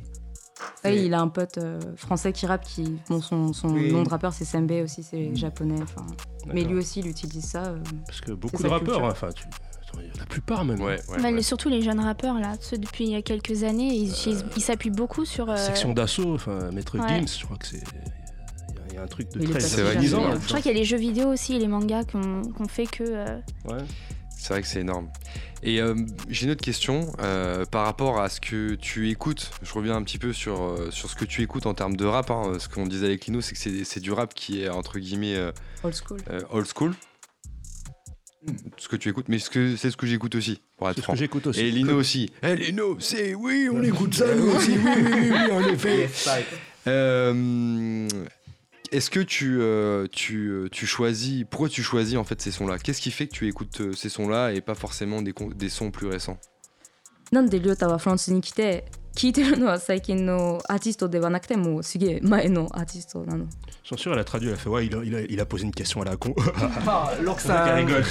[0.84, 3.92] Ouais, il a un pote euh, français qui rappe qui bon, son, son Oui.
[3.92, 6.06] nom de rappeur c'est Sembe aussi c'est japonais enfin
[6.52, 7.78] mais lui aussi il utilise ça euh.
[8.06, 9.44] Parce que beaucoup de rappeurs, enfin, tu,
[10.18, 10.80] la plupart même.
[10.80, 11.32] Ouais, ouais, Bah, ouais.
[11.32, 14.14] les- surtout les jeunes rappeurs, là, ceux depuis il y a quelques années, ils,
[14.56, 15.50] ils s'appuient beaucoup sur.
[15.50, 17.08] euh, Section d'assaut, enfin, Maître Ouais.
[17.20, 17.78] Gims, je crois que c'est.
[17.78, 19.60] il y a- Il y a un truc de très.
[19.60, 23.02] Je crois qu'il y a les jeux vidéo aussi, les mangas qu'on qu'on fait que.
[23.04, 23.78] euh, Ouais.
[24.42, 25.10] C'est vrai que c'est énorme.
[25.62, 25.94] Et euh,
[26.30, 29.50] j'ai une autre question euh, par rapport à ce que tu écoutes.
[29.62, 32.06] Je reviens un petit peu sur, euh, sur ce que tu écoutes en termes de
[32.06, 32.30] rap.
[32.30, 32.54] hein.
[32.58, 35.36] Ce qu'on disait avec Lino, c'est que c'est- c'est du rap qui est entre guillemets
[35.36, 35.52] euh,
[35.84, 36.18] old school.
[36.30, 36.94] euh, old school.
[38.78, 41.00] Ce que tu écoutes, mais ce que- c'est ce que j'écoute aussi, pour être C'est
[41.02, 41.12] ce franc.
[41.12, 41.60] que j'écoute aussi.
[41.60, 42.32] Et Lino aussi.
[42.42, 44.70] Eh Lino, c'est oui, on écoute ça nous aussi.
[44.72, 46.08] Oui, oui, oui, oui, en effet.
[48.89, 48.93] Yes, type.
[48.93, 51.43] Euh, Est-ce que tu, euh, tu, euh, tu choisis.
[51.49, 54.09] Pourquoi tu choisis en fait ces sons-là Qu'est-ce qui fait que tu écoutes euh, ces
[54.09, 56.37] sons-là et pas forcément des, con- des sons plus récents
[57.31, 58.85] なんでりょうたはフランスに来て
[59.15, 63.47] 聴いてるのは最近のアーティストではなくてもうすげえ前のアーティストなの
[63.83, 65.39] Je suis sûr, elle a traduit, elle a fait Ouais, il a, il a- il
[65.41, 66.35] a posé une question à la con.
[66.85, 68.03] Ma a, Rock C'est ça qu'elle さん rigole.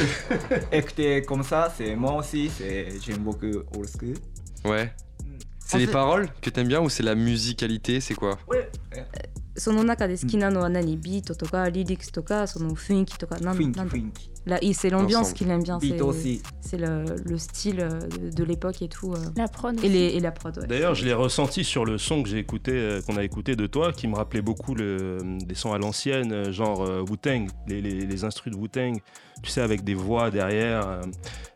[0.73, 3.47] écoutez comme ça, c'est moi aussi, c'est j'aime beaucoup
[3.77, 4.15] old school.
[4.65, 4.93] Ouais.
[5.61, 8.37] C'est En les fait- paroles que t'aimes bien ou c'est la musicalité C'est quoi
[9.59, 14.31] その中で好きなのは何、ビートとかリリックスとかその雰囲気とかなん雰囲気なんだ雰囲気。
[14.47, 15.39] Là, et c'est l'ambiance Ensemble.
[15.39, 16.43] qu'il aime bien, ビー c'est トaussi.
[16.61, 19.15] c'est le, le style euh, de, de l'époque et tout.
[19.15, 19.17] euh.
[19.39, 19.75] la prod.
[19.77, 19.89] Et, aussi.
[19.89, 20.67] les, et la prod, ouais.
[20.67, 23.67] D'ailleurs, je l'ai ressenti sur le son que j'ai écouté, euh, qu'on a écouté de
[23.67, 27.81] toi, qui me rappelait beaucoup le, des sons à l'ancienne, euh, genre euh, Wu-Tang, les,
[27.81, 28.99] les, les instrus de Wu-Tang,
[29.43, 30.89] tu sais, avec des voix derrière.
[30.89, 31.03] euh.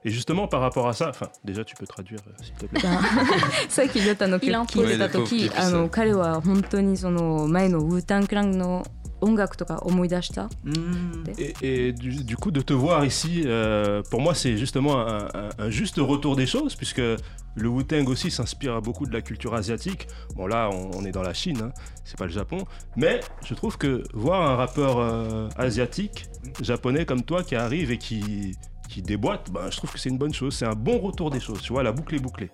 [0.04, 2.80] Et justement, par rapport à ça, enfin, déjà, tu peux traduire, euh, s'il te plaît.
[3.68, 8.84] さっきりょうたのいらん聞いてた声で時こうあの彼は本当にその前のウータンクランの
[9.22, 10.48] 音楽とか思い出した。
[10.64, 11.24] Mm.
[11.38, 15.26] Et, et du, du coup, de te voir ici, euh, pour moi, c'est justement un,
[15.34, 19.54] un- un juste retour des choses, puisque le Wu-Tang aussi s'inspire beaucoup de la culture
[19.54, 20.06] asiatique.
[20.36, 21.72] Bon, là, on, on est dans la Chine, hein,
[22.04, 22.58] c'est pas le Japon.
[22.96, 26.26] Mais je trouve que voir un rappeur euh, asiatique,
[26.60, 28.54] japonais comme toi, qui arrive et qui,
[28.88, 30.54] qui déboîte, ben, je trouve que c'est une bonne chose.
[30.54, 31.60] C'est un bon retour des choses.
[31.60, 32.50] Tu vois, la boucle est bouclée.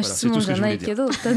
[0.00, 1.36] 質問じゃないけど ただ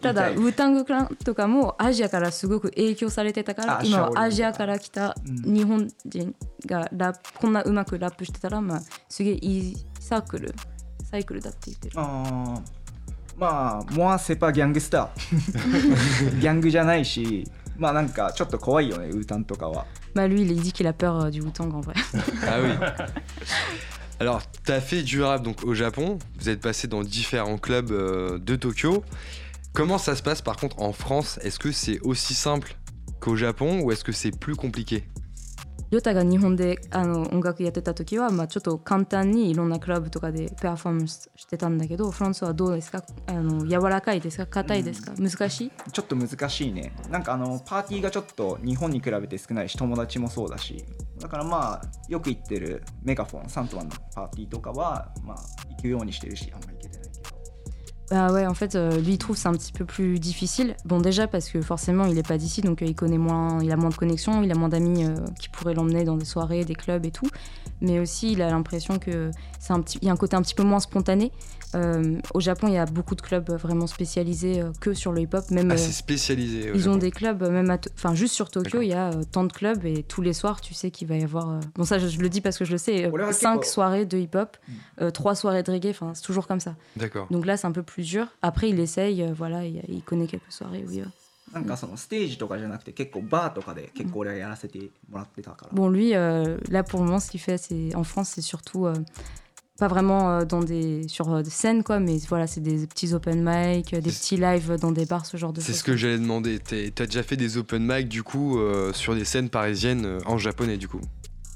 [0.00, 6.34] ただウータングクランとかもアジアからすごく影響されてたからあ今はアジアから来たうん日本人
[6.66, 10.54] がラップこんなうまくラップしてたらまあすげえいいサークル
[11.10, 11.94] サイクルだって言ってる。
[11.96, 12.60] あー
[13.38, 16.40] まあ、モアセパギャングスター。
[16.40, 19.84] ギャングじゃないし、まあなんかちょっと怖いよね、ウータンとかは。
[20.14, 21.94] Bah lui il dit qu'il a peur euh, du Wu-Tang en vrai.
[22.48, 22.72] Ah oui.
[24.18, 26.18] Alors, t'as fait du rap donc au Japon.
[26.38, 29.04] Vous êtes passé dans différents clubs euh, de Tokyo.
[29.74, 31.38] Comment ça se passe par contre en France?
[31.42, 32.76] Est-ce que c'est aussi simple
[33.20, 35.04] qu'au Japon ou est-ce que c'est plus compliqué?
[35.90, 43.04] りょうたが日本であの音楽やってた時は、まあ、ちょっと簡単にいろんなクラブとかでペアフォーマンスしてたんだけどフランスはどうですか？
[43.26, 44.46] あの柔らかいですか？
[44.46, 45.72] 硬いですか、難しい？
[45.92, 46.92] ちょっと難しいね。
[47.08, 50.84] なんかあのパーティーがちょっと日本に比べて少ないし、友達もそうだし。
[51.20, 55.36] だからまあ、よく行ってるメガフォン、サントワンのパーティーとかは、まあ、
[55.76, 56.95] 行くようにしてるし、あんま行けて
[58.12, 60.76] Ah ouais, en fait, euh, lui, il trouve c'est un petit peu plus difficile.
[60.84, 63.72] Bon, déjà parce que forcément, il n'est pas d'ici, donc euh, il connaît moins, il
[63.72, 66.64] a moins de connexions, il a moins d'amis euh, qui pourraient l'emmener dans des soirées,
[66.64, 67.28] des clubs et tout.
[67.80, 70.42] Mais aussi, il a l'impression que c'est un petit, il y a un côté un
[70.42, 71.30] petit peu moins spontané.
[71.74, 75.20] Euh, au Japon, il y a beaucoup de clubs vraiment spécialisés euh, que sur le
[75.22, 75.70] hip-hop, même.
[75.70, 76.70] Ah, euh, c'est spécialisé.
[76.74, 79.44] Ils ont des clubs, même à enfin juste sur Tokyo, il y a euh, tant
[79.44, 81.50] de clubs et tous les soirs, tu sais qu'il va y avoir.
[81.50, 83.70] euh, Bon, ça, je, je le dis parce que je le sais, Voilà, 5 c'est
[83.72, 84.56] soirées de hip-hop,
[85.00, 85.10] Mm.
[85.10, 86.76] 3 soirées de reggae, enfin, c'est toujours comme ça.
[86.96, 87.26] D'accord.
[87.30, 88.28] Donc là, c'est un peu plus dur.
[88.40, 91.08] Après, il essaye, euh, voilà, il, il connaît quelques soirées où il va.
[95.72, 98.86] Bon, lui, euh, là pour le moment, ce qu'il fait c'est, en France, c'est surtout.
[98.86, 98.94] Euh,
[99.78, 103.12] pas vraiment euh, dans des sur euh, des scènes quoi mais voilà c'est des petits
[103.12, 105.98] open mic des petits lives dans des bars ce genre de choses c'est ce que
[105.98, 110.06] j'allais demander t'as déjà fait des open mic du coup euh, sur des scènes parisiennes
[110.06, 111.02] euh, en japonais du coup?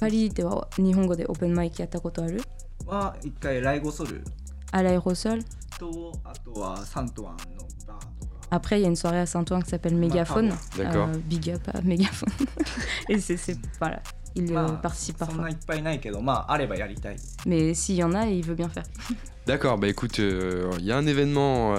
[0.01, 2.41] パリでは日本語でオープンマイクやったことある
[2.87, 4.25] は一回ライゴソル。
[4.73, 5.45] あ、ライゴソル。
[5.79, 8.10] と、あとはサントワンのバー。
[8.51, 10.53] après, il y a une soirée à Saint-Ouen qui s'appelle Mégaphone.
[10.77, 11.09] D'accord.
[11.09, 12.31] Euh, big up à Mégaphone.
[13.09, 13.57] Et c'est.
[13.79, 14.03] Voilà.
[14.37, 15.49] Il euh, participe parfois.
[17.47, 18.85] Mais s'il y en a, il veut bien faire.
[19.47, 21.75] D'accord, bah écoute, euh, il y a un événement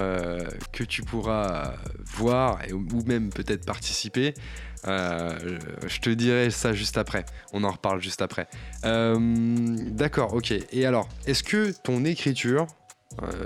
[0.72, 1.72] que tu pourras
[2.04, 4.34] voir ou même peut-être participer.
[4.84, 7.24] Je te dirai ça juste après.
[7.54, 8.46] On en reparle juste après.
[8.82, 10.52] D'accord, ok.
[10.72, 12.66] Et alors, est-ce que ton écriture,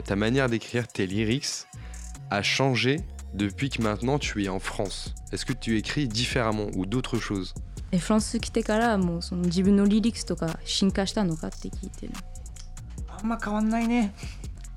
[0.04, 1.66] ta manière d'écrire tes lyrics,
[2.30, 3.00] a changé
[3.35, 7.53] depuis que maintenant tu es en France Est-ce que tu écris différemment ou d'autres choses
[7.93, 12.13] えフランス来てからもうその自分のリリックスとか進化したのかって聞いてる。
[13.09, 14.13] あんま変わんないね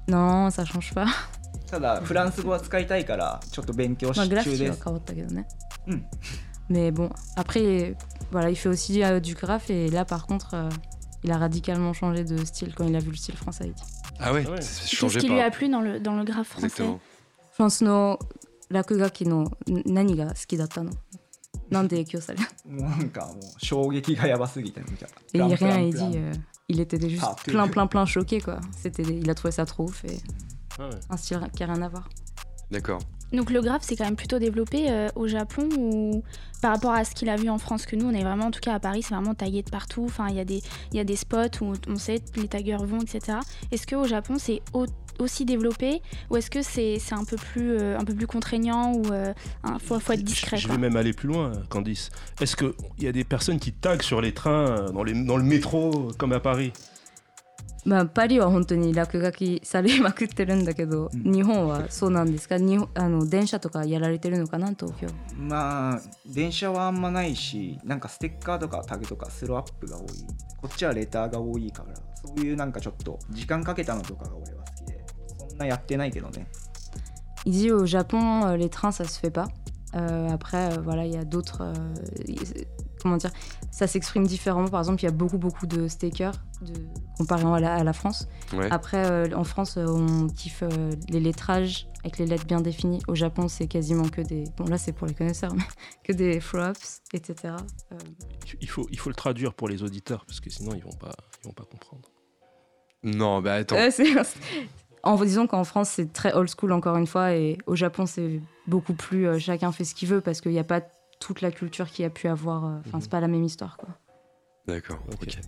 [0.08, 1.06] Non, ça change pas.
[1.70, 5.46] ただフランス語は使いたいからちょっと勉強しまあ、グラフ中ですィーは変わったけどね。
[5.86, 6.04] うん
[6.70, 7.94] Mais bon, après,
[8.32, 10.68] voilà, il fait aussi euh, du graphe et là, par contre, euh,
[11.22, 13.86] Il a radicalement changé de style quand il a vu le style français haïtien.
[14.20, 14.60] Ah ouais, Ah ouais.
[14.60, 15.36] c'est Qu'est-ce changé qui par.
[15.36, 17.00] lui a plu dans le, dans le graphe français Exactement.
[17.52, 18.18] フランスの
[18.70, 19.50] 落書きのん
[19.86, 20.90] 何が好きだったの
[21.70, 26.32] なんで影響されたもうなんかもう衝撃がやばすぎてみたい Et な il プラン rien, プ il ラン dit, euh,
[26.68, 27.50] il était juste Partout.
[27.50, 28.60] plein, plein, plein choqué quoi.
[28.76, 30.18] C'était, il a trouvé ça trop ouf et
[30.78, 30.94] Ah ouais.
[31.10, 32.08] un style qui a rien à voir.
[32.70, 33.00] D'accord.
[33.32, 36.22] Donc le graphe c'est quand même plutôt développé euh, au Japon ou
[36.62, 38.50] par rapport à ce qu'il a vu en France que nous on est vraiment en
[38.50, 40.04] tout cas à Paris c'est vraiment tagué de partout.
[40.04, 40.62] Enfin il y a des
[40.92, 43.38] il y a des spots où on sait les taggers vont etc.
[43.72, 44.86] Est-ce que au Japon c'est au-
[45.20, 48.92] aussi développé ou est-ce que c'est c'est un peu plus euh, un peu plus contraignant
[48.94, 50.74] ou euh, un- faut, faut être discret Je quoi.
[50.76, 52.10] vais même aller plus loin, Candice.
[52.40, 55.36] Est-ce qu'il y a des personnes qui taguent sur les trains, euh, dans, les, dans
[55.36, 56.72] le métro, comme à Paris
[57.86, 70.06] まあ、パリは本当に落書きされまくってるんだけど、うん日本はそうなんですか日本あの電車とかやられてるのかな東京まあ電車はあんまないしなんかステッカーとかタグとかスローアップが多い
[70.62, 74.77] こっちはレターが多いからそういうなんかちょっと時間かけたのとかが俺は好きでそん
[75.58, 76.46] なやってないけどね
[77.46, 79.48] Il dit au Japon, euh, les trains, ça se fait pas.
[79.94, 81.58] Euh, après, euh, voilà, il y a d'autres.
[81.62, 81.74] euh,
[82.26, 82.38] y-
[83.02, 83.30] comment dire
[83.70, 84.68] Ça s'exprime différemment.
[84.68, 86.72] Par exemple, il y a beaucoup, beaucoup de stickers de,
[87.18, 88.26] comparé à la, à la France.
[88.54, 88.68] Ouais.
[88.70, 93.02] Après, euh, en France, euh, on kiffe euh, les lettrages avec les lettres bien définies.
[93.08, 94.44] Au Japon, c'est quasiment que des.
[94.56, 95.62] Bon, là, c'est pour les connaisseurs, mais
[96.02, 97.54] que des throw-ups, etc.
[97.92, 97.96] Euh,
[98.62, 101.14] il faut, il faut le traduire pour les auditeurs, parce que sinon ils vont pas,
[101.42, 102.08] ils vont pas comprendre.
[103.02, 103.76] Non, bah attends.
[103.76, 104.04] euh, c'est-
[105.03, 108.41] en disant qu'en France, c'est très old school, encore une fois, et au Japon, c'est
[108.67, 109.27] beaucoup plus.
[109.27, 110.81] euh, chacun fait ce qu'il veut parce qu'il n'y a pas
[111.19, 112.65] toute la culture qu'il y a pu avoir.
[112.65, 113.01] euh, Enfin, Mhm.
[113.01, 113.89] c'est pas la même histoire, quoi.
[114.67, 114.99] D'accord.
[115.11, 115.23] Ok.
[115.23, 115.39] ok.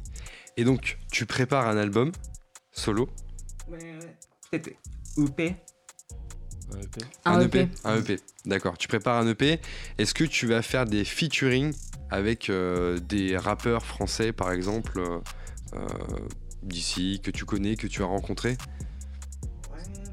[0.58, 2.12] Et donc, tu prépares un album
[2.72, 3.10] solo,
[4.50, 4.70] peut-être
[5.18, 5.56] EP
[6.74, 7.02] Un EP.
[7.26, 7.70] Un EP.
[7.84, 8.20] Un EP.
[8.46, 8.78] D'accord.
[8.78, 9.60] Tu prépares un EP.
[9.98, 11.74] Est-ce que tu vas faire des featuring
[12.10, 15.02] avec euh, des rappeurs français, par exemple,
[16.64, 18.58] d'ici, que tu connais, que tu as rencontré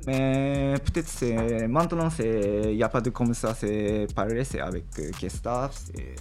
[0.08, 4.60] Mais peut-être c'est maintenant c'est il n'y a pas de comme ça c'est parler c'est
[4.60, 6.16] avec euh, Kestaf c'est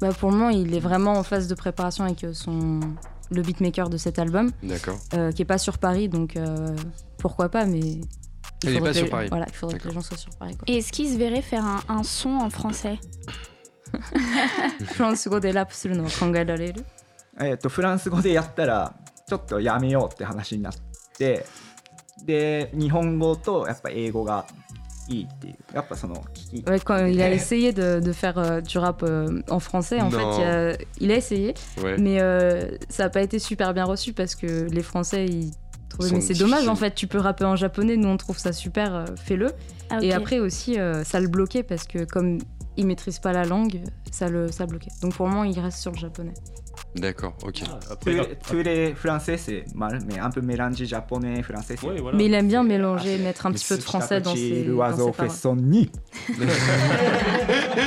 [0.00, 2.80] Bah, pour le moment, il est vraiment en phase de préparation avec euh, son
[3.30, 4.98] le beatmaker de cet album, D'accord.
[5.14, 6.76] euh, qui est pas sur Paris, donc euh,
[7.18, 7.78] pourquoi pas, mais.
[7.80, 8.04] il
[8.64, 9.28] Elle est faudrait pas que sur les- Paris.
[9.30, 10.02] Voilà, il faudrait que les D'accord.
[10.02, 10.56] gens soient sur Paris.
[10.56, 10.64] Quoi.
[10.68, 12.98] Et est-ce qu'il se verrait faire un, un son en français
[14.94, 16.84] フランス語でラップするのは考えられる
[17.40, 18.92] えっとフランス語でやったら
[19.28, 20.72] ちょっとやめようって話になっ
[21.16, 21.46] て
[22.24, 24.46] で日本語とやっぱ英語が
[25.08, 30.08] いいっていうやっぱその聞き Ouais, quand il a essayé de, de faire euh, du rap euh, en français, en
[30.08, 30.18] Non.
[30.18, 31.98] fait, il a, il a essayé, Ouais.
[31.98, 35.50] mais euh, ça n'a pas été super bien reçu parce que les Français, ils
[35.90, 36.70] trouvaient, Sont mais c'est dommage difficiles.
[36.70, 39.52] en fait, tu peux rapper en japonais, nous on trouve ça super, euh, fais-le.
[39.90, 40.14] Ah, Et ok.
[40.22, 42.38] après aussi, euh, ça le bloquait parce que comme
[42.79, 44.89] il maîtrise pas la langue, ça le ça bloquait.
[45.01, 46.33] Donc pour le moment, il reste sur le japonais.
[46.95, 47.33] D'accord.
[47.43, 47.61] Ok.
[47.91, 51.85] Après, tous les- tous les français c'est mal mais un peu mélangé japonais français c'est
[51.87, 52.17] Ouais, voilà.
[52.17, 54.77] Mais il aime bien mélanger, mettre un petit peu de français dans ses, le dans
[54.79, 55.91] oiseau ses fait son nid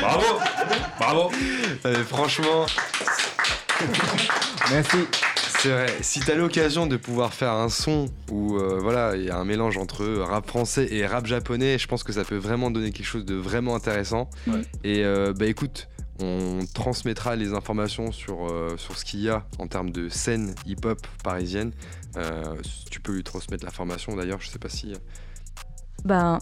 [0.01, 0.41] Bravo
[0.99, 1.31] Bravo
[1.87, 2.67] Euh, franchement,
[4.71, 4.99] merci
[5.63, 5.87] c'est vrai.
[6.01, 9.45] Si t'as l'occasion de pouvoir faire un son où euh, voilà, il y a un
[9.45, 12.91] mélange entre euh, rap français et rap japonais, je pense que ça peut vraiment donner
[12.91, 14.29] quelque chose de vraiment intéressant.
[14.83, 15.89] Et euh, bah écoute,
[16.21, 20.99] on transmettra les informations sur, sur ce qu'il y a en termes de scène hip-hop
[21.23, 21.71] parisienne.
[22.91, 24.95] tu peux lui transmettre l'information d'ailleurs, je sais pas si.
[26.05, 26.41] Ben,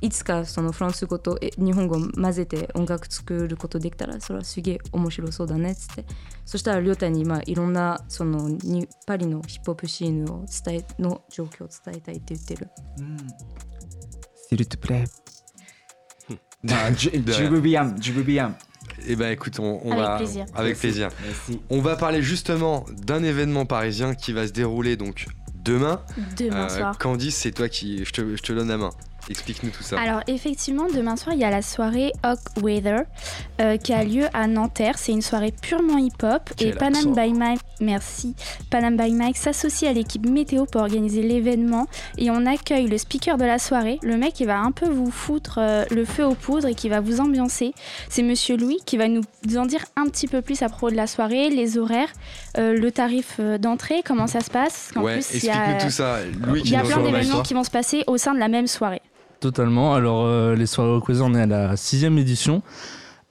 [0.00, 6.04] いつかそのフランス語とえ日本語を混ぜて音楽作ることできたらそれはすげえ面白そうだねっつって
[6.44, 12.68] そしたらりょうたにまあいろんなそのにパリのヒップホップシーンを伝えの状況を伝えたいって言ってる
[14.48, 15.04] s'il te plaît
[16.68, 17.50] Ah, je, De je rien.
[17.50, 18.56] veux bien je veux bien
[19.06, 20.16] Eh ben écoute, on, on Avec va.
[20.16, 20.46] plaisir.
[20.54, 21.10] Avec plaisir.
[21.24, 26.00] merci On va parler justement d'un événement parisien qui va se dérouler donc demain.
[26.36, 26.98] Demain Euh, soir.
[26.98, 28.04] Candice, c'est toi qui.
[28.04, 28.90] Je te, je te donne la main.
[29.29, 29.99] Explique-nous tout ça.
[29.99, 33.03] Alors effectivement, demain soir, il y a la soirée Hawk Weather
[33.61, 34.97] euh, qui a lieu à Nanterre.
[34.97, 38.35] C'est une soirée purement hip-hop et Panam by Mike, merci.
[38.69, 43.37] Panam by Mike s'associe à l'équipe météo pour organiser l'événement et on accueille le speaker
[43.37, 46.35] de la soirée, le mec qui va un peu vous foutre euh, le feu aux
[46.35, 47.73] poudres et qui va vous ambiancer.
[48.09, 49.23] C'est Monsieur Louis qui va nous
[49.55, 52.11] en dire un petit peu plus à propos de la soirée, les horaires,
[52.57, 54.91] euh, le tarif d'entrée, comment ça se passe.
[54.95, 56.17] Ouais, plus, il y a, explique-nous tout ça.
[56.47, 58.39] Louis il qui y a nous plein d'événements qui vont se passer au sein de
[58.39, 59.01] la même soirée.
[59.41, 59.95] Totalement.
[59.95, 62.61] Alors, euh, les soirées Rockweather, on est à la sixième édition.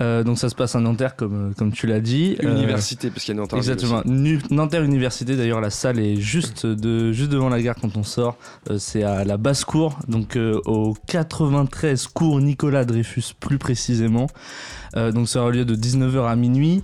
[0.03, 2.37] Euh, donc, ça se passe à Nanterre, comme, comme tu l'as dit.
[2.43, 4.03] Euh, Université, parce qu'il y a une interview Exactement.
[4.51, 8.37] Nanterre Université, d'ailleurs, la salle est juste, de, juste devant la gare quand on sort.
[8.71, 14.27] Euh, c'est à la basse-cour, donc euh, au 93 cours Nicolas Dreyfus, plus précisément.
[14.97, 16.83] Euh, donc, ça aura lieu de 19h à minuit.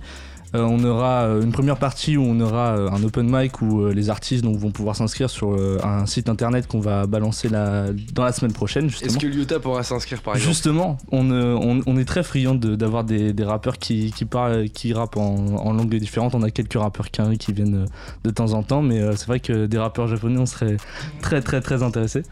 [0.57, 3.87] Euh, on aura euh, une première partie où on aura euh, un open mic où
[3.87, 8.23] les artistes donc, vont pouvoir s'inscrire sur un site internet qu'on va balancer la- dans
[8.23, 8.89] la semaine prochaine.
[8.89, 9.11] Justement.
[9.11, 10.51] Est-ce que Lyota pourra s'inscrire par exemple?
[10.53, 14.69] Justement, on, on, on est très friand de- d'avoir des, des rappeurs qui, qui parlent,
[14.69, 16.33] qui rappent en, en langues différentes.
[16.35, 17.85] On a quelques rappeurs qui viennent
[18.23, 20.77] de temps en temps, mais c'est vrai que des rappeurs japonais, on serait
[21.21, 22.23] très très très intéressés.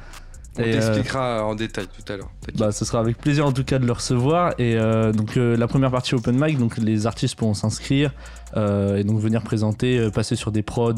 [0.57, 2.29] On euh, t'expliquera en détail tout à l'heure.
[2.57, 4.53] bah, ce sera avec plaisir en tout cas de le recevoir.
[4.57, 8.11] Et euh, donc euh, la première partie open mic, donc les artistes pourront s'inscrire
[8.55, 10.93] et donc venir présenter, euh, passer sur des prods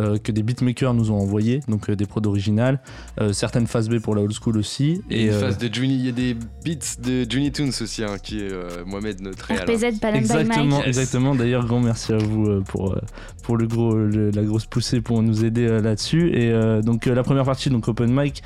[0.00, 2.80] euh, que des beatmakers nous ont envoyés, donc euh, des prods originales,
[3.20, 5.02] euh, certaines phases B pour la old school aussi.
[5.10, 6.34] Et une euh, phase de Juni, il y a des
[6.64, 9.56] beats de Juni Toons aussi, hein, qui est euh, Mohamed notre hein.
[9.56, 10.86] RPZ, Panam by Exactement, Mike.
[10.86, 11.34] Exactement.
[11.34, 13.00] D'ailleurs, grand merci à vous euh, pour, euh,
[13.42, 16.30] pour le gros, le- la grosse poussée pour nous aider euh, là-dessus.
[16.34, 18.42] Et euh, donc euh, la première partie, donc open mic,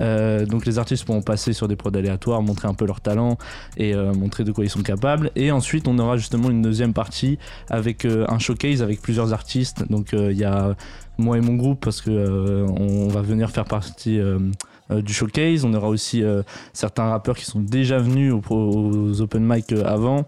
[0.00, 3.36] euh, donc les artistes pourront passer sur des prods aléatoires, montrer un peu leur talent
[3.76, 5.30] et euh, montrer de quoi ils sont capables.
[5.36, 7.38] Et ensuite, on aura justement une deuxième partie
[7.70, 9.84] avec euh, un showcase avec plusieurs artistes.
[9.90, 10.74] Donc euh, il y a
[11.18, 14.38] moi et mon groupe parce que euh, on va venir faire partie euh,
[14.90, 15.64] du showcase.
[15.64, 20.24] On aura aussi euh, certains rappeurs qui sont déjà venus aux, open mic euh, avant.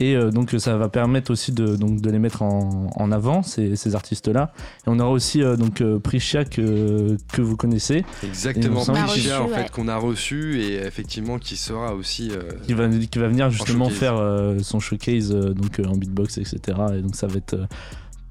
[0.00, 3.42] Et euh, donc ça va permettre aussi de, donc, de les mettre en, en avant,
[3.42, 4.52] ces, ces artistes-là.
[4.86, 9.48] Et on aura aussi euh, donc euh, Prisha que, que vous connaissez, Exactement, reçu, en
[9.48, 9.66] fait ouais.
[9.72, 12.30] qu'on a reçu et effectivement qui sera aussi.
[12.30, 15.96] euh, qui va, qui va venir justement faire euh, son showcase euh, donc, euh, en
[15.96, 16.78] beatbox, etc.
[16.96, 17.56] Et donc ça va être...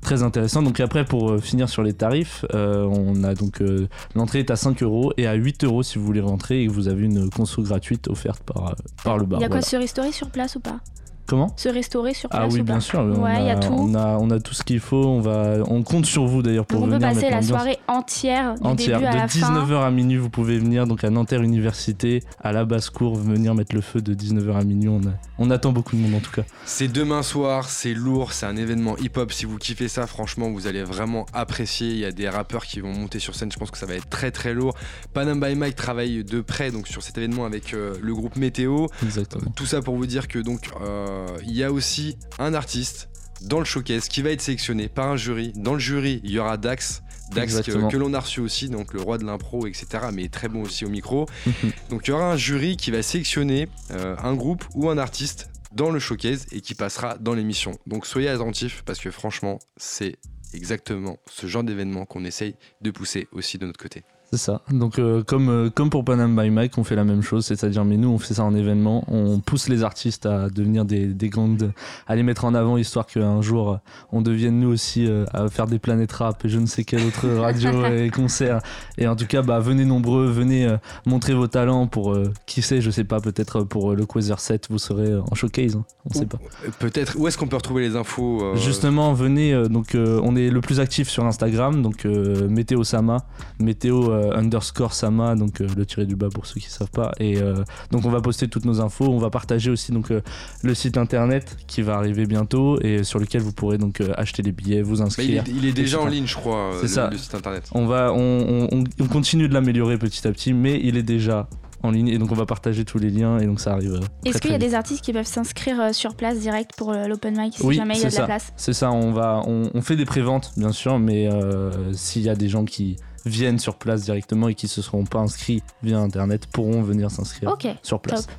[0.01, 0.61] Très intéressant.
[0.63, 4.51] Donc après, pour euh, finir sur les tarifs, euh, on a donc euh, l'entrée est
[4.51, 7.03] à 5 euros et à 8 euros si vous voulez rentrer et que vous avez
[7.03, 9.39] une conso gratuite offerte par, par le bar.
[9.39, 9.67] Il y a quoi Voilà.
[9.67, 10.79] se restaurer sur place ou pas?
[11.27, 12.99] Comment Se restaurer sur place Ah oui, ou pas bien sûr.
[12.99, 13.73] on, Ouais, il y a a, tout.
[13.73, 15.05] on a on a tout ce qu'il faut.
[15.05, 17.77] On va, on compte sur vous d'ailleurs pour Donc on peut venir passer la soirée
[17.87, 18.99] entière du entière.
[18.99, 19.65] début à De la fin.
[19.65, 23.75] 19h à minuit, vous pouvez venir donc à Nanterre Université, à la basse-cour, venir mettre
[23.75, 24.89] le feu de 19h à minuit.
[24.89, 26.43] On, a- on attend beaucoup de monde en tout cas.
[26.65, 29.31] C'est demain soir, c'est lourd, c'est un événement hip-hop.
[29.31, 31.89] Si vous kiffez ça, franchement, vous allez vraiment apprécier.
[31.89, 33.51] Il y a des rappeurs qui vont monter sur scène.
[33.51, 34.75] Je pense que ça va être très très lourd.
[35.13, 38.87] Panam by Mike travaille de près donc sur cet événement avec euh, le groupe Météo.
[39.03, 39.51] Exactement.
[39.55, 43.09] Tout ça pour vous dire que donc euh, il y a aussi un artiste
[43.41, 45.53] dans le showcase qui va être sélectionné par un jury.
[45.55, 47.03] Dans le jury, il y aura Dax.
[47.31, 50.05] Dax que l'on a reçu aussi, donc le roi de l'impro, etc.
[50.13, 51.27] Mais très bon aussi au micro.
[51.89, 55.49] donc il y aura un jury qui va sélectionner euh, un groupe ou un artiste
[55.73, 57.77] dans le showcase et qui passera dans l'émission.
[57.85, 60.17] Donc soyez attentifs parce que franchement, c'est
[60.53, 64.03] exactement ce genre d'événement qu'on essaye de pousser aussi de notre côté.
[64.31, 64.61] C'est ça.
[64.71, 67.85] Donc euh, comme, euh, comme pour Panam by Mike, on fait la même chose, c'est-à-dire
[67.85, 71.29] mais nous on fait ça en événement, on pousse les artistes à devenir des, des
[71.29, 71.71] gangs,
[72.07, 73.77] à les mettre en avant histoire qu'un jour euh,
[74.11, 77.05] on devienne nous aussi euh, à faire des planètes rap et je ne sais quelle
[77.05, 78.59] autre radio et concert.
[78.97, 80.75] Et en tout cas, bah, venez nombreux, venez euh,
[81.05, 84.41] montrer vos talents pour euh, qui sait, je sais pas, peut-être pour euh, le Quasar
[84.41, 86.39] 7, vous serez euh, en showcase, hein, on sait pas.
[86.79, 89.53] Peut-être, où est-ce qu'on peut retrouver les infos euh, Justement, venez.
[89.53, 93.25] euh, donc, euh, on est le plus actif sur Instagram, donc euh, Météo Sama,
[93.59, 97.11] Météo euh, underscore Sama, donc euh, le tiré du bas pour ceux qui savent pas.
[97.19, 99.05] Et euh, donc, on va poster toutes nos infos.
[99.09, 100.21] On va partager aussi donc euh,
[100.63, 104.41] le site internet qui va arriver bientôt et sur lequel vous pourrez donc euh, acheter
[104.43, 105.43] les billets, vous Bah, il, inscrire.
[105.47, 107.09] est, il est déjà en ligne, je crois, euh, C'est le, ça.
[107.11, 107.63] le site internet.
[107.73, 111.47] On va, on, on- on continue de l'améliorer petit à petit, mais il est déjà
[111.83, 113.93] en ligne et donc on va partager tous les liens et donc ça arrive.
[113.93, 116.91] euh, Est-ce qu'il y a des artistes qui peuvent s'inscrire euh, sur place direct pour
[116.91, 118.25] euh, l'open mic si Oui, jamais il y a c'est de la ça.
[118.25, 118.53] place?
[118.57, 122.29] C'est ça, on, va, on, on fait des préventes, bien sûr, mais euh, s'il y
[122.29, 122.95] a des gens qui
[123.25, 127.51] viennent sur place directement et qui se seront pas inscrits via internet pourront venir s'inscrire
[127.51, 128.27] Ok, sur place.
[128.27, 128.35] top.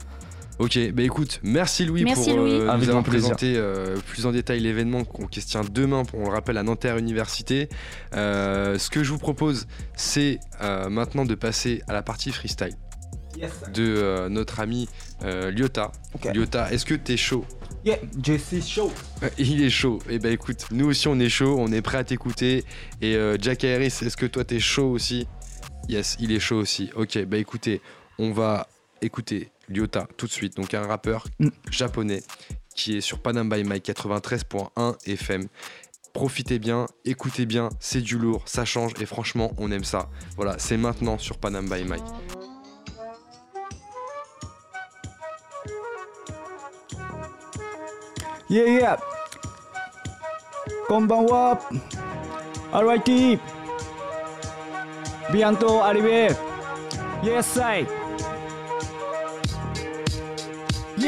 [0.60, 2.50] Ok, bah écoute, merci Louis Merci, pour Louis.
[2.50, 6.56] euh, nous avoir présenté euh, plus en détail l'événement qu'on- tient demain, on le rappelle,
[6.56, 7.68] à Nanterre Université.
[8.14, 12.74] Euh, ce que je vous propose, c'est euh, maintenant de passer à la partie freestyle.
[13.72, 14.88] De euh, notre ami
[15.22, 15.92] euh, Lyota.
[16.34, 17.44] Lyota, est-ce que t'es chaud?
[17.84, 18.92] Yeah, je suis chaud.
[19.38, 19.98] Il est chaud.
[20.10, 22.64] Et bah écoute, nous aussi on est chaud, on est prêt à t'écouter.
[23.00, 25.26] Et euh, Jack Harris, est-ce que toi t'es chaud aussi?
[25.88, 26.90] Yes, il est chaud aussi.
[26.96, 27.80] Ok, bah écoutez,
[28.18, 28.66] on va
[29.00, 30.56] écouter Lyota tout de suite.
[30.56, 31.48] Donc un rappeur Mm.
[31.70, 32.22] japonais
[32.74, 35.46] qui est sur Panam by Mike 93.1 FM.
[36.12, 40.08] Profitez bien, écoutez bien, c'est du lourd, ça change et franchement on aime ça.
[40.36, 42.02] Voilà, c'est maintenant sur Panam by Mike.
[48.50, 48.96] いえいえ
[50.88, 51.60] こんばんは。
[52.72, 53.38] RIT
[55.30, 56.34] ビアントアリベ。
[57.22, 57.86] イエスサイ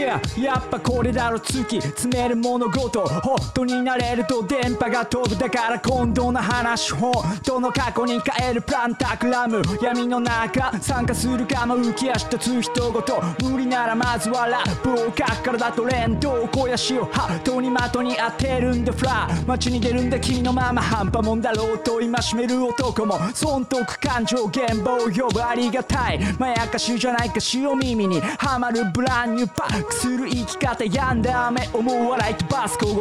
[0.00, 7.12] Yeah やっぱこれだろ月詰める物事ホットになれると電波が飛ぶだから今度の話本
[7.44, 9.62] 当の過去に変えるプランタクラム。
[9.82, 19.28] 闇の中参加するかも浮き足立つ人ごと無理ならまずはラップを書くからだと連動肥やしをハートに的に当てるんだフラ。
[19.28, 26.20] ー街に出るんだ君のまま半端もんだろうと戒める男も損得感情現場を呼ぶありがたい。
[26.38, 27.40] まやかしじゃないか。
[27.40, 28.20] 潮耳に。
[28.20, 32.94] はまるブランニューパックする生き方やんだ雨思う笑い飛ばす小言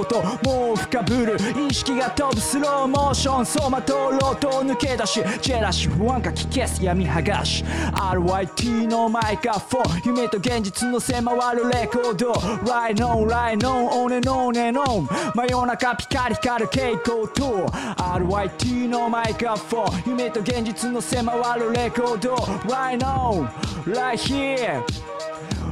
[0.43, 1.37] もう深ぶる
[1.69, 22.97] 意識が飛ぶスローモーション走馬灯ロートを抜け出しジェラシー不安かき消す闇剥がし RYT のマイクフォン夢と現実の迫るレコード Right on right on on and on and on 真夜中ピカリ光る蛍光灯 RYT のマイクフォン夢と現実の迫るレコード Right
[22.99, 23.47] on
[23.85, 24.83] right here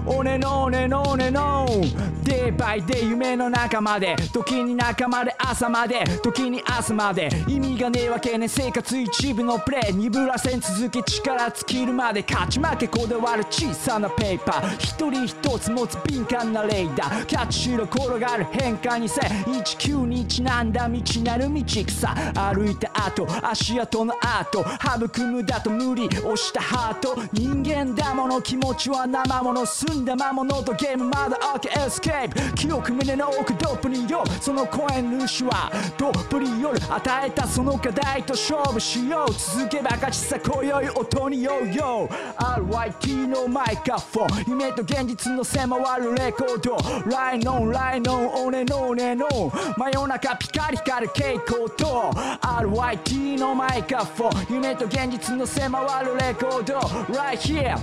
[0.09, 1.65] おねのおねのねの。
[2.23, 4.15] デイバイデイ夢の中まで。
[4.31, 6.05] 時に仲間で朝まで。
[6.23, 7.29] 時に朝まで。
[7.45, 9.93] 意味がねえわけね生活一部のプレイ。
[9.93, 12.23] 鈍らせん続き力尽きるまで。
[12.27, 14.75] 勝ち負けこだわる小さなペーパー。
[14.77, 17.25] 一人一つ持つ敏感なレーダー。
[17.25, 19.19] キャッチしろ転がる変化にせ。
[19.19, 22.15] 19にちなんだ道なる道草。
[22.33, 24.65] 歩いた後足跡の後
[25.05, 27.17] 育むだと無理押したハート。
[27.33, 28.41] 人間だもの。
[28.41, 29.65] 気持ちは生もの。
[29.65, 32.53] 澄んだ魔物とゲームまだ開けエスケープ。
[32.55, 46.77] 記憶胸の奥ドップによその声主はドップによる与えたその課題と勝負しよう続けばかしさ今宵音にようよ RYT のマイクフォン夢と現実の迫るレコード
[47.09, 49.27] ライノンライノンオネノネノ
[49.77, 56.79] 真夜中ピカリ光る蛍光灯 RYT のマイクフォン夢と現実の迫るレコード
[57.13, 57.77] Right here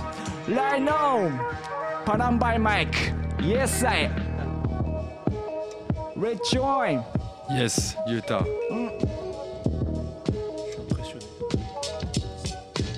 [0.47, 3.13] Right now Padam by Mike.
[3.41, 4.09] Yes, I.
[6.15, 7.03] Rejoin.
[7.49, 8.43] Yes, Utah.
[8.71, 8.91] Mm.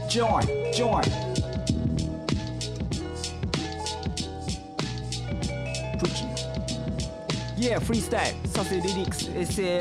[0.09, 0.43] Join,
[0.73, 1.03] join.
[7.57, 8.35] Yeah, freestyle.
[8.53, 9.79] Ça lyrics It's c'est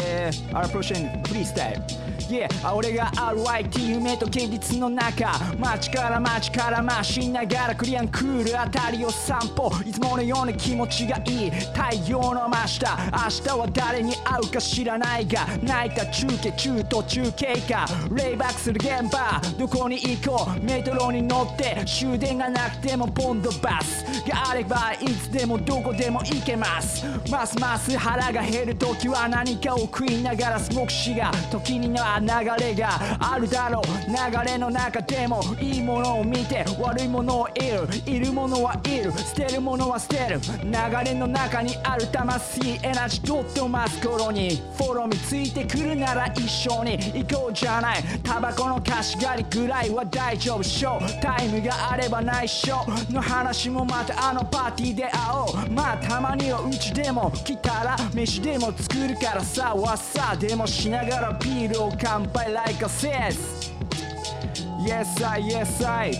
[0.54, 1.82] à la prochaine freestyle.
[2.28, 5.32] Yeah 俺が RYT 夢と現実の中。
[5.58, 9.70] 街から街から回しながらクリアンクールあたりを散歩。
[9.84, 11.50] いつものような気持ちがいい。
[11.50, 12.98] 太陽の真下。
[13.12, 15.46] 明日は誰に会うか知らないが。
[15.62, 17.86] 泣いた中継中途中経過。
[18.14, 19.40] レイバックする現場。
[19.58, 20.64] どこに行こう。
[20.64, 21.84] メトロに乗って。
[21.86, 24.04] 終電がなくてもポンドバス。
[24.28, 27.04] があればいつでもどこでも行けます。
[27.30, 40.70] ますます腹が減る時は何かを食いながらスモークしが時には流れがあるだろう流れの中でもいいものを見て悪いものをいるいるものはいる捨てるものは捨てる流
[41.04, 52.76] れの中にある魂エナジーとってを待つ頃にフォローについてくるなら一緒に行こうじゃないタバコの貸し借りぐらいは大丈夫ショータイムがあれば内緒
[53.10, 63.72] の話もまたあのパーティーで会おうまあたまにはうちでも来たら飯でも作るからさわさでもしながらビールを乾杯 like a says
[64.78, 66.12] Yes I Yes I.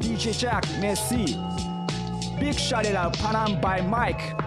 [0.00, 1.36] DJ Jack Messi.
[2.40, 4.45] Big shout out Panam by Mike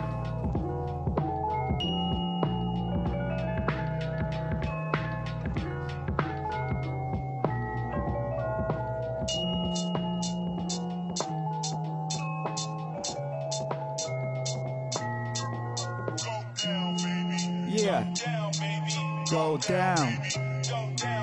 [19.60, 20.49] down.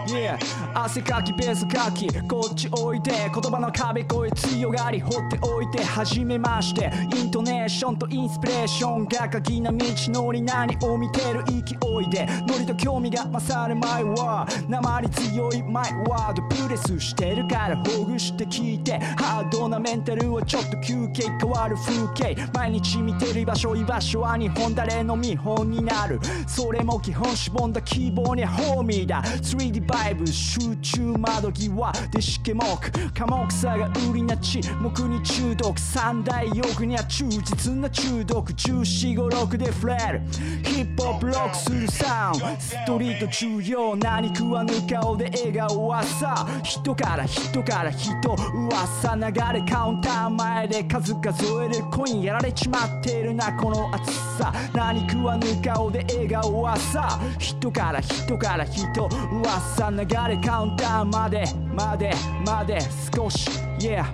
[0.08, 0.38] Yeah.
[0.74, 26.20] 汗かきベースかきこっちおいで言葉の壁越え強がり掘っておいて初めましてイントネーションとインスピレーションが鍵な道のり何を見てる勢いでノリと興味が勝るマイワー鉛強いマイワードプレスしてるからほぐして聞いてハードなメンタルはちょっと休憩変わる風景毎日見てる居場所居場所は日本誰の見本になる。
[26.46, 29.22] それも基本しぼんだ希望にホーミーだ。
[29.22, 32.90] 3D バイブ集中窓際でしけもく。
[33.14, 35.78] 寡黙さが売りな沈黙に中毒。
[35.78, 38.52] 三大欲には忠実な中毒。
[38.52, 40.20] 1456でフレる
[40.64, 46.46] ヒップホップロックするサウンストリート重要何食わぬ顔で笑顔はさ。
[46.62, 48.12] 人から人から人
[48.54, 49.66] 噂流れ。
[49.66, 54.52] カウンター前で数数えるコインやられちまってるなこの暑さ。
[54.74, 57.20] 何食わぬ顔で笑顔はさ。
[57.38, 62.12] 人から人から人噂流れカウンターまでまで
[62.44, 62.78] まで
[63.14, 64.04] 少し Yeah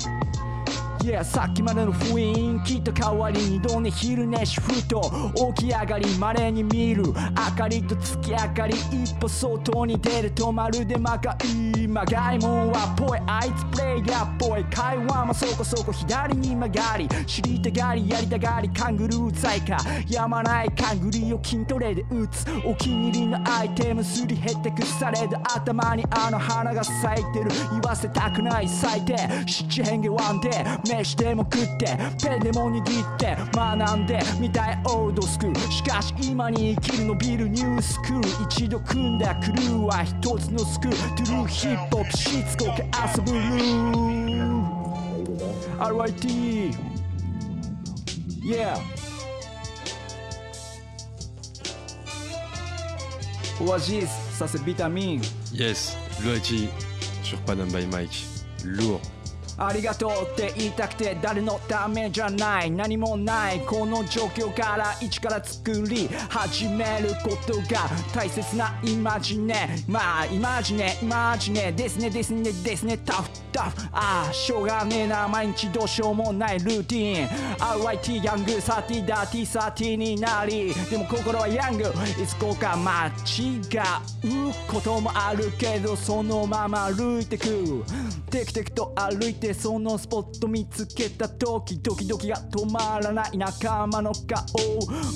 [1.03, 5.01] Yeah さっきまでの雰囲気と変わり二度寝昼寝シフト
[5.57, 7.03] 起き上がり稀に見る。
[7.05, 7.13] 明
[7.57, 11.37] かりと月明かり一歩外に出るとまるで魔界
[11.89, 19.79] まがいもんはぽいあいつプレイヤーっぽい会話もそこそこ左に曲がり知りたがりやりたがりカングルー在か
[20.09, 27.51] やまないカングリを筋トレで打つお気に入りのアイテムすり減ってくされる頭にあの花が咲いてる。
[27.73, 30.51] 言わせたくない最低七変化ワンで
[30.93, 31.87] 飯でも食って
[32.23, 44.73] ペンでも握って学んでみたいオールドスクールしかし今に生きるのビルニュースクール一度組んだクルーは一つのスクールトゥルーヒップホップしつこく遊ぶルー
[45.79, 46.77] RIT
[48.45, 48.77] Yeah
[53.61, 55.23] Oasis, ça c'est vitamine
[55.53, 56.69] Yes, Luigi
[57.23, 58.25] sur Panam by Mike.
[58.65, 59.01] Lourd.
[59.59, 62.71] ありがとうって言いたくて誰のためじゃない。
[62.71, 63.61] 何もない。
[63.61, 69.77] この状況から一から作り始めることが大切なイマジネ。
[69.89, 71.73] まあイマジネイマジネ。
[71.73, 72.99] ですねですねですね。
[72.99, 73.89] タフタフ。
[73.93, 75.29] ああしょうがねえな。
[75.29, 77.29] 毎日どうしようもないルーティン。
[77.59, 80.75] RIT ヤングサティダティサティになり。
[80.91, 81.85] でも心はヤング。
[81.85, 83.61] いつこか間違
[84.51, 87.85] うこともあるけどそのまま歩いてく。
[88.31, 94.43] テクテクと歩いてそのスポット見つけた時ドキドキが止まらない仲間の顔。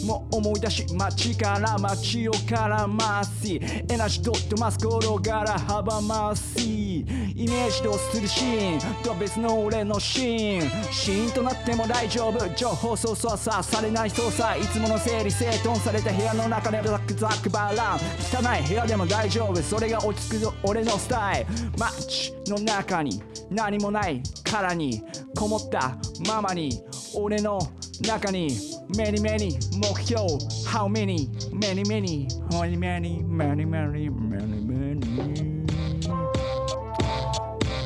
[0.05, 3.47] も思い出し街から街を絡ます。
[3.55, 6.61] エナジードットマス転がら阻ます。
[6.61, 10.93] イメージとするシーンと別の俺のシーン。
[10.93, 12.49] シーンとなっても大丈夫。
[12.55, 14.59] 情報操作さされない操作。
[14.59, 19.63] いつもの整理整頓された部屋の中でザクザクバラン汚い部屋でも大丈夫。
[19.63, 21.47] それが落ち着く俺のスタイル。
[21.79, 24.16] マッチの中に何もない。
[24.17, 25.03] い殻に
[25.37, 25.97] こもった
[26.27, 26.83] ままに
[27.15, 27.59] 俺の
[28.01, 28.51] 中に
[28.97, 30.23] メニメニ目標
[30.67, 35.67] How many many many many many many many many many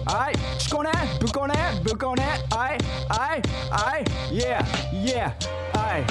[0.07, 1.55] はい、チコね、ブコね、
[1.85, 2.78] ブコね、はい、
[3.09, 5.33] はい、はい、yeah, yeah,
[5.78, 6.05] はい。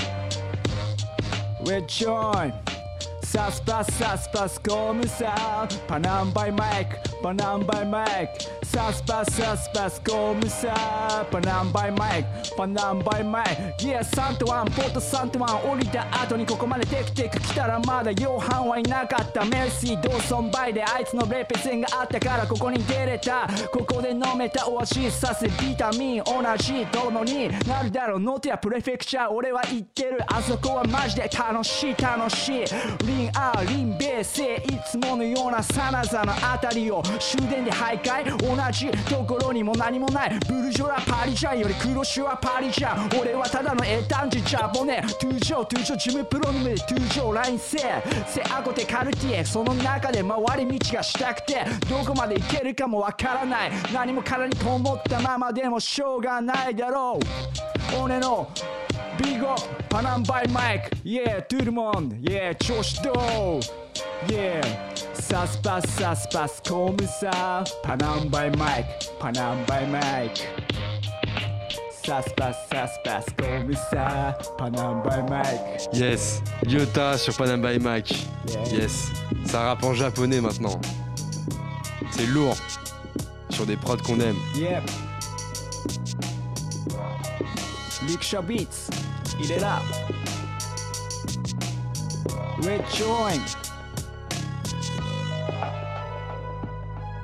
[1.65, 2.53] We're join.
[3.31, 8.27] サスパスサスパスコムサパナンバイマイクパナンバイマイ
[8.58, 13.45] クサスパスサスパスコムサパナンバイマイクパナンバイマイ
[13.79, 13.83] ク。
[13.83, 19.43] Yeah サントワンポットサントワン降りた後にここまでテクテク来たらまだ洋飯はいなかった。
[19.45, 23.49] メルシードーソンバイであいつのレペゼンがあったからここに出れた。
[23.71, 28.19] ここで飲めたオアシスさせビタミン同じどのになるだろう。
[28.19, 32.65] ノートやプレフェクチャー俺は言ってるあそこはマジで楽しい楽しい。
[33.07, 38.58] リンアーリンベーセいつものようなサナザのあたりを終電で徘徊。
[38.71, 40.39] じところにも何もない。
[40.47, 43.19] ブルジョラパリジャンより黒シュワパリジャン。
[43.19, 45.03] 俺はただの英単児ジジャポネ。
[45.19, 47.77] 通常通常ジョ、ジムプロの目で通常ラインセ
[48.27, 53.71] セアゴテカルティエその中で回り道がしたくてどこまで行けるかもわからない。
[53.93, 57.19] 何も殻にこもったままでもしょうがないだろ
[57.97, 58.01] う。
[58.03, 58.49] 俺の
[59.21, 60.89] ビッグアップパナンバイマイク。
[60.97, 62.09] Yeah トゥルモン。
[62.21, 63.15] Yeah 調子どう？
[64.29, 64.98] イマイ
[65.29, 67.63] ça se passe, ça se passe comme ça.
[67.83, 70.47] Panam by Mike, Panam by Mike.
[72.03, 74.37] Ça se passe, ça se passe comme ça.
[74.57, 75.89] Panam by Mike.
[75.93, 78.15] Yes, Lyota sur Panam by Mike.
[78.71, 79.11] Yes.
[79.45, 80.79] ça rappe en japonais maintenant.
[82.11, 82.57] C'est lourd.
[83.51, 84.37] Sur des prods qu'on aime.
[84.55, 84.83] Yep.
[88.07, 88.89] Luke Beats,
[89.39, 89.79] il est là.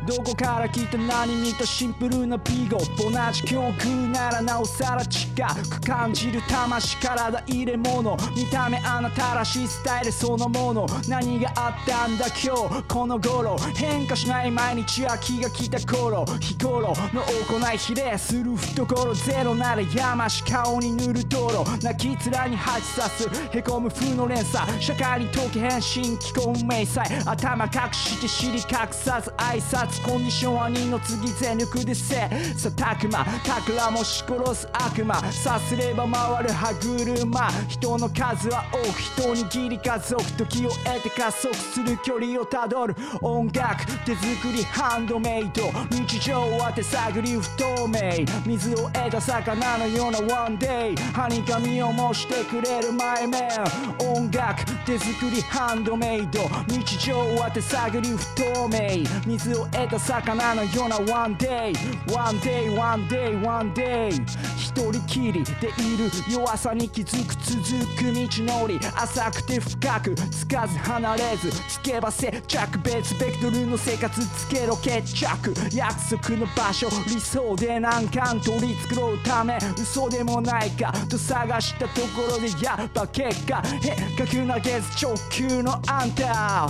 [0.05, 32.29] どこから来た何見たシンプルなビゴ同じ境遇ならなおさら近く感じる魂体入れ物見た目あなたらしいスタイルそのもの何があったんだ今日この頃変化しない毎日は気が来た頃日頃の行い比例する懐ゼロなら山し顔に塗る道路泣き面に蜂刺すへこむ風の連鎖社会に溶け変身気候明細頭隠して尻隠さず挨拶コンディションは二の次全力でせ。
[32.55, 42.95] さたくま宝もし殺す悪魔さすれば回る歯車人の数は多く人にぎり家族時を得て加速する距離をたどる。
[43.21, 45.71] 音楽手作りハンドメイド。
[45.91, 48.25] 日常は手探り不透明。
[48.45, 50.95] 水を得た魚のようなワンデイ。
[51.13, 56.39] はにかみを模してくれるマイメン音楽手作りハンドメイド。
[56.67, 59.03] 日常は手探り不透明。
[59.25, 61.73] 水を得れた魚のような One day
[62.11, 64.11] One day One day One day.
[64.57, 68.79] 一人きりでいる弱さに気づく続く道のり。
[68.95, 75.53] 浅くて深くつかず離れずつけば接着別ベクトルの生活つけろ決着。
[75.73, 86.69] 約束の場所理想で難関取り繕うため嘘でもないかと探したところでやっぱ結果変化球投げず直球のあんた。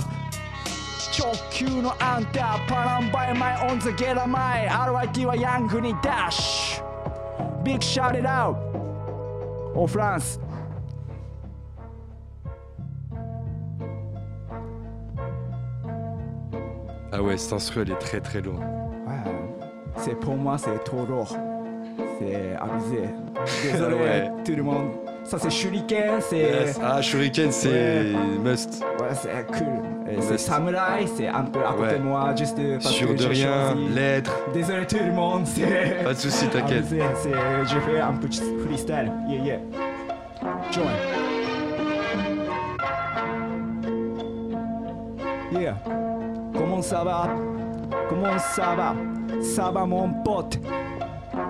[1.17, 8.55] 直球のあんたパランバイマイオンザゲラマイ RIT はヤングにダッシュ Big shout it out
[9.75, 10.39] オフランス
[17.11, 18.55] Ah ouais, cet instru, elle est très très loin.
[19.05, 19.31] Ouais,
[19.97, 21.35] c'est pour moi c'est trop lourd.
[22.19, 23.09] C'est abusé.
[23.63, 24.31] Désolé Ouais.
[24.45, 24.91] tout le monde.
[25.28, 26.80] Ça c'est Shuriken, c'est Yes.
[26.82, 28.12] Ah, Shuriken, c'est
[28.44, 28.80] must.
[29.00, 30.20] ouais, c'est cool.
[30.20, 31.98] C'est samouraï, c'est un peu à côté Ouais.
[31.98, 34.30] de moi juste parce Sûr que de rien, l'être.
[34.54, 36.84] Désolé tout le monde, c'est Pas de soucis, t'inquiète.
[36.88, 37.30] c'est
[37.64, 39.10] je fais un petit freestyle.
[39.28, 39.58] Yeah yeah.
[40.70, 40.84] Join.
[45.60, 45.76] Yeah.
[46.54, 47.28] Comment ça va?
[48.08, 48.94] Comment ça va?
[49.42, 50.58] Ça va mon pote.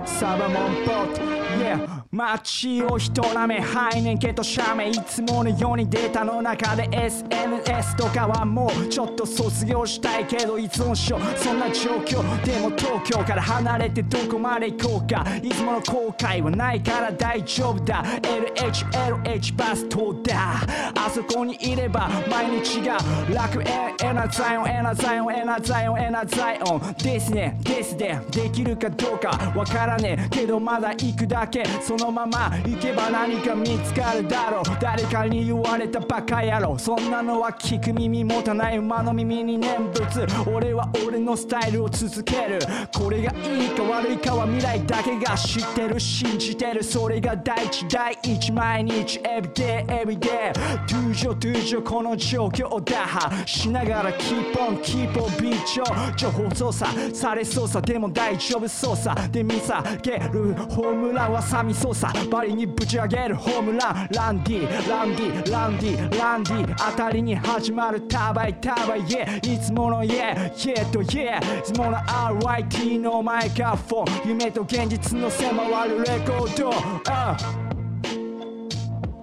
[0.06, 1.20] Ça va mon pote.
[1.58, 1.96] Yeah.
[2.12, 12.22] 街を人らめはいねんけどシャメいつものようにデータの中で SNS とかはもうちょっと卒業したいけどいつもしょそんな状況。
[12.44, 15.24] でも東京から離れてどこまで行こうか。
[15.42, 18.02] いつもの後悔はないから大丈夫だ。
[18.22, 20.60] LHLH バストだ
[20.94, 22.98] あそこにいれば毎日が
[23.28, 23.62] 楽。
[23.62, 26.94] 園エナザイオンエナザイオンエナザイオンエナザイオン。
[26.94, 31.64] ですねですでできるかどうかわからないねえけどまだ行くだけ。
[31.80, 34.64] そのまま行けば何か見つかるだろう。
[34.80, 36.78] 誰かに言われたバカ野郎。
[36.78, 40.26] そんなのは聞く耳持たない馬の耳に念仏。
[40.46, 42.58] 俺は俺のスタイルを続ける。
[42.94, 46.00] これがいいか悪いかは未来だけが知ってる。
[46.00, 46.82] 信じてる。
[46.82, 49.20] それが第一第一毎日。
[49.20, 50.52] everyday everyday
[50.86, 53.46] 通常通常この状況打破。
[53.46, 55.84] しながら keep on keep on ビーチを
[56.16, 59.28] 情報操作されそうさでも大丈夫操作。
[59.30, 64.08] で見下げるホームランはサミソーサバリにぶち上げるホームラン。
[64.12, 66.74] ランディランディランディランディ。
[66.78, 74.28] あたりに始まるタバイタバイ、yeah、いつものイエイエとイエいつもの RIT のマイカフォン。
[74.28, 77.36] 夢と現実の狭わるレコード、uh、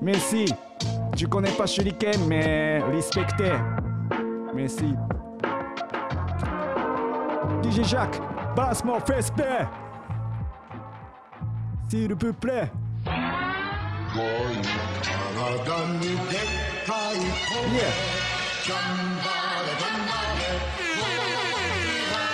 [0.02, 0.58] メッシー。
[1.12, 2.28] 自己ネパ手裏剣。
[2.28, 3.52] メリスペクテ
[4.54, 5.14] メッシー。
[7.62, 9.83] DJ ジャックバーンスもフェスペー。
[11.94, 12.34] S'il vous.
[12.42, 13.04] Yeah.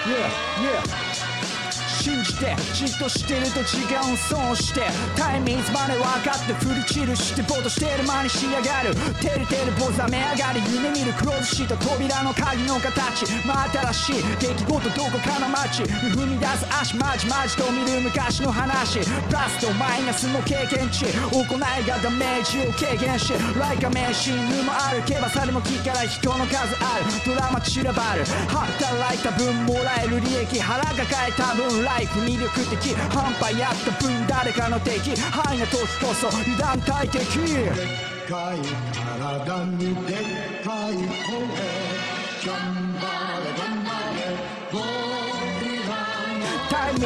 [0.07, 0.31] Yeah,
[0.63, 1.08] yeah.
[2.19, 4.81] 信じてじっとしてると時間を損して
[5.15, 8.95] タイミングまで分かって振り散るしてボートしてる間に仕上がる。
[9.19, 13.25] てるてる坊ざめ上がり夢見るクローズシート扉の鍵の形。
[13.25, 13.53] 真
[13.93, 15.83] 新しい出来事どこかの街。
[15.83, 18.99] 踏み出す足まじまじと見る昔の話。
[18.99, 21.05] プラスとマイナスの経験値。
[21.31, 25.03] 行いがダメージを軽減しライカ名シーンもある。
[25.05, 27.05] けばされも聞から人の数ある。
[27.25, 28.25] ドラマ散らばる。
[28.47, 30.59] 働いた分もらえる利益。
[30.59, 35.15] 腹抱えた分ライフ魅力的半端やった分誰かの敵。
[35.15, 36.27] 範囲通すこそ。
[36.27, 38.59] 油断大敵でっかい
[38.93, 41.78] 体にでっかい声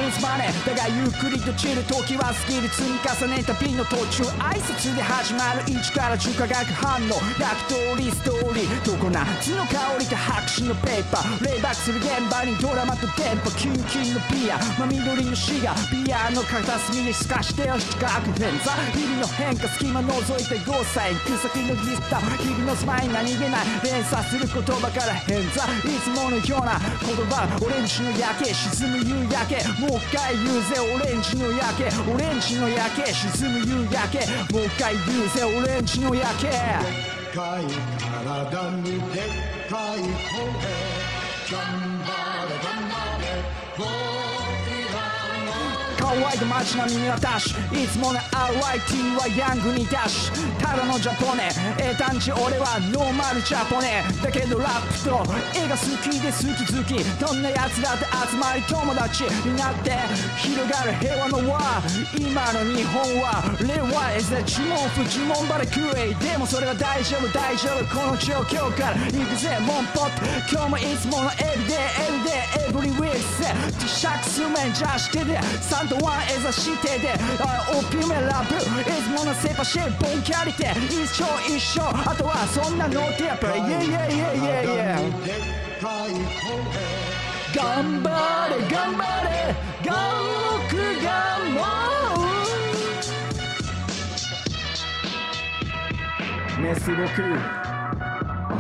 [0.02, 8.86] イズマネーだがゆっくりと散る時はスキル積み重ねた瓶の途中挨拶で始まる1から10化学反応ラクトリストーリー。
[8.86, 11.46] どこな夏の香りと白紙のペーパー。
[11.46, 31.92] レイバックする現場にドラマと電波キンキンのビア真緑の死がビアの片隅に透かしてよ四角偏差日々の変化隙間覗いてゴーサイン草木のギスタ日々のスマイル何気ない連鎖する言葉から変座いつものような言葉オレンジの夜景沈む夕焼けもう一回言うぜオレンジの夜景。
[32.10, 34.20] オレンジの夜景沈む夕焼け。
[34.54, 36.48] もう一回言うぜオレンジの夜景。
[37.36, 37.68] 顔ワイ
[42.48, 51.50] ド街並みにはダッシュいつもの RYT はヤングにダッシュただのジャポネ。
[51.82, 54.04] 英単値俺はノーマルジャポネ。
[54.22, 55.26] だけどラップと
[55.58, 59.98] 絵が好きで好き好きどんな奴だって集まり友達になって
[60.38, 61.82] 広がる平和の輪
[62.14, 67.86] 今の日本は令和 is a 呪文不呪文バレクエイでもそれは大丈夫大丈夫。
[67.90, 72.30] この状況から行くぜモンポット今日もいつものエビデイエビデ
[72.66, 77.14] イエブリウィークセティシャクスメンジャーしてでサントは絵差してで
[77.72, 81.04] オピュメラブいつものセパシェイボンキャリティ。
[81.04, 81.82] 一生一生。
[81.82, 83.48] あとはそんなノーティアプ。
[83.48, 84.70] レイイイイイイイイイ
[86.04, 86.26] イ
[87.56, 88.10] 頑張
[88.50, 89.74] れ頑張れ。
[89.84, 89.92] 眼
[90.72, 91.10] 目が
[91.50, 91.62] も
[96.58, 97.73] う寝すごく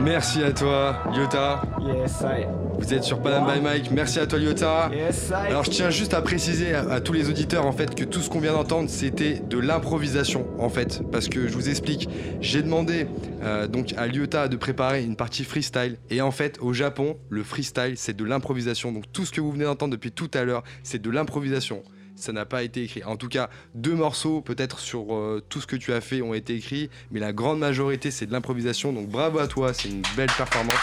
[0.01, 1.61] Merci à toi, Lyota.
[1.81, 2.45] Yes I
[2.79, 3.91] Vous êtes sur Panam by Mike.
[3.91, 4.89] Merci à toi, Lyota.
[4.93, 7.93] Yes I Alors je tiens juste à préciser à, à tous les auditeurs en fait
[7.95, 11.69] que tout ce qu'on vient d'entendre c'était de l'improvisation en fait parce que je vous
[11.69, 12.09] explique
[12.41, 13.07] j'ai demandé
[13.43, 17.43] euh, donc à Lyota de préparer une partie freestyle et en fait au Japon le
[17.43, 20.63] freestyle c'est de l'improvisation donc tout ce que vous venez d'entendre depuis tout à l'heure
[20.83, 21.83] c'est de l'improvisation
[22.23, 23.03] ça n'a pas été écrit.
[23.03, 26.33] En tout cas, deux morceaux peut-être sur euh, tout ce que tu as fait ont
[26.33, 28.93] été écrits, mais la grande majorité c'est de l'improvisation.
[28.93, 30.73] Donc bravo à toi, c'est une belle performance.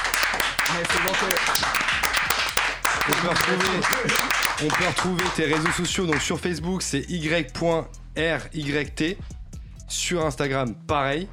[0.75, 0.97] Merci
[3.09, 3.81] On peut retrouver,
[4.63, 6.07] on peut retrouver tes réseaux sociaux.
[6.07, 7.57] Donc sur Facebook, c'est y.ryt.
[9.89, 11.27] Sur Instagram, pareil.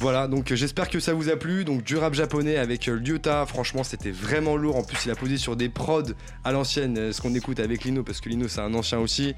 [0.00, 1.64] Voilà, donc euh, j'espère que ça vous a plu.
[1.64, 4.76] Donc du rap japonais avec euh, Lyota, franchement c'était vraiment lourd.
[4.76, 6.12] En plus il a posé sur des prods
[6.44, 9.34] à l'ancienne, euh, ce qu'on écoute avec Lino, parce que Lino c'est un ancien aussi.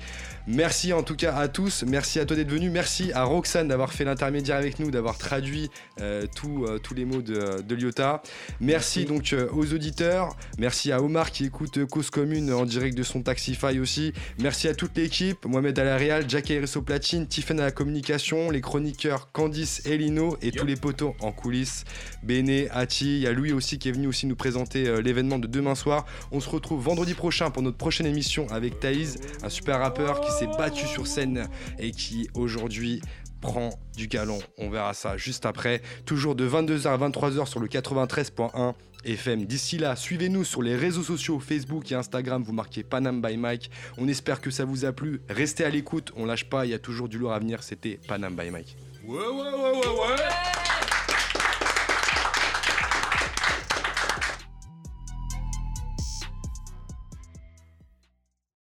[0.47, 3.93] Merci en tout cas à tous, merci à toi d'être venu, merci à Roxane d'avoir
[3.93, 8.21] fait l'intermédiaire avec nous, d'avoir traduit euh, tout, euh, tous les mots de, de Lyota.
[8.61, 13.03] Merci, donc euh, aux auditeurs, merci à Omar qui écoute Cause Commune en direct de
[13.03, 14.13] son Taxify aussi.
[14.41, 18.51] Merci à toute l'équipe, Mohamed à la Real, Jack au platine, Tiffen à la communication,
[18.51, 21.85] les chroniqueurs Candice et Lino et tous les potos en coulisses.
[22.23, 25.39] Béné, Ati, il y a Louis aussi qui est venu aussi nous présenter euh, l'événement
[25.39, 26.07] de demain soir.
[26.33, 30.31] On se retrouve vendredi prochain pour notre prochaine émission avec Thaïs, un super rappeur qui
[30.33, 31.49] s'est battu sur scène
[31.79, 33.01] et qui aujourd'hui
[33.41, 34.39] prend du galon.
[34.59, 35.83] On verra ça juste après.
[36.05, 38.75] Toujours de 22h à 23h sur le 93.1
[39.05, 39.47] FM.
[39.47, 42.43] D'ici là, suivez-nous sur les réseaux sociaux Facebook et Instagram.
[42.43, 43.71] Vous marquez Panam by Mike.
[43.99, 45.21] On espère que ça vous a plu.
[45.29, 46.13] Restez à l'écoute.
[46.17, 46.67] On lâche pas.
[46.67, 47.63] Il y a toujours du lourd à venir.
[47.63, 48.77] C'était Panam by Mike.
[49.11, 50.90] Uou, uou, uou, uou.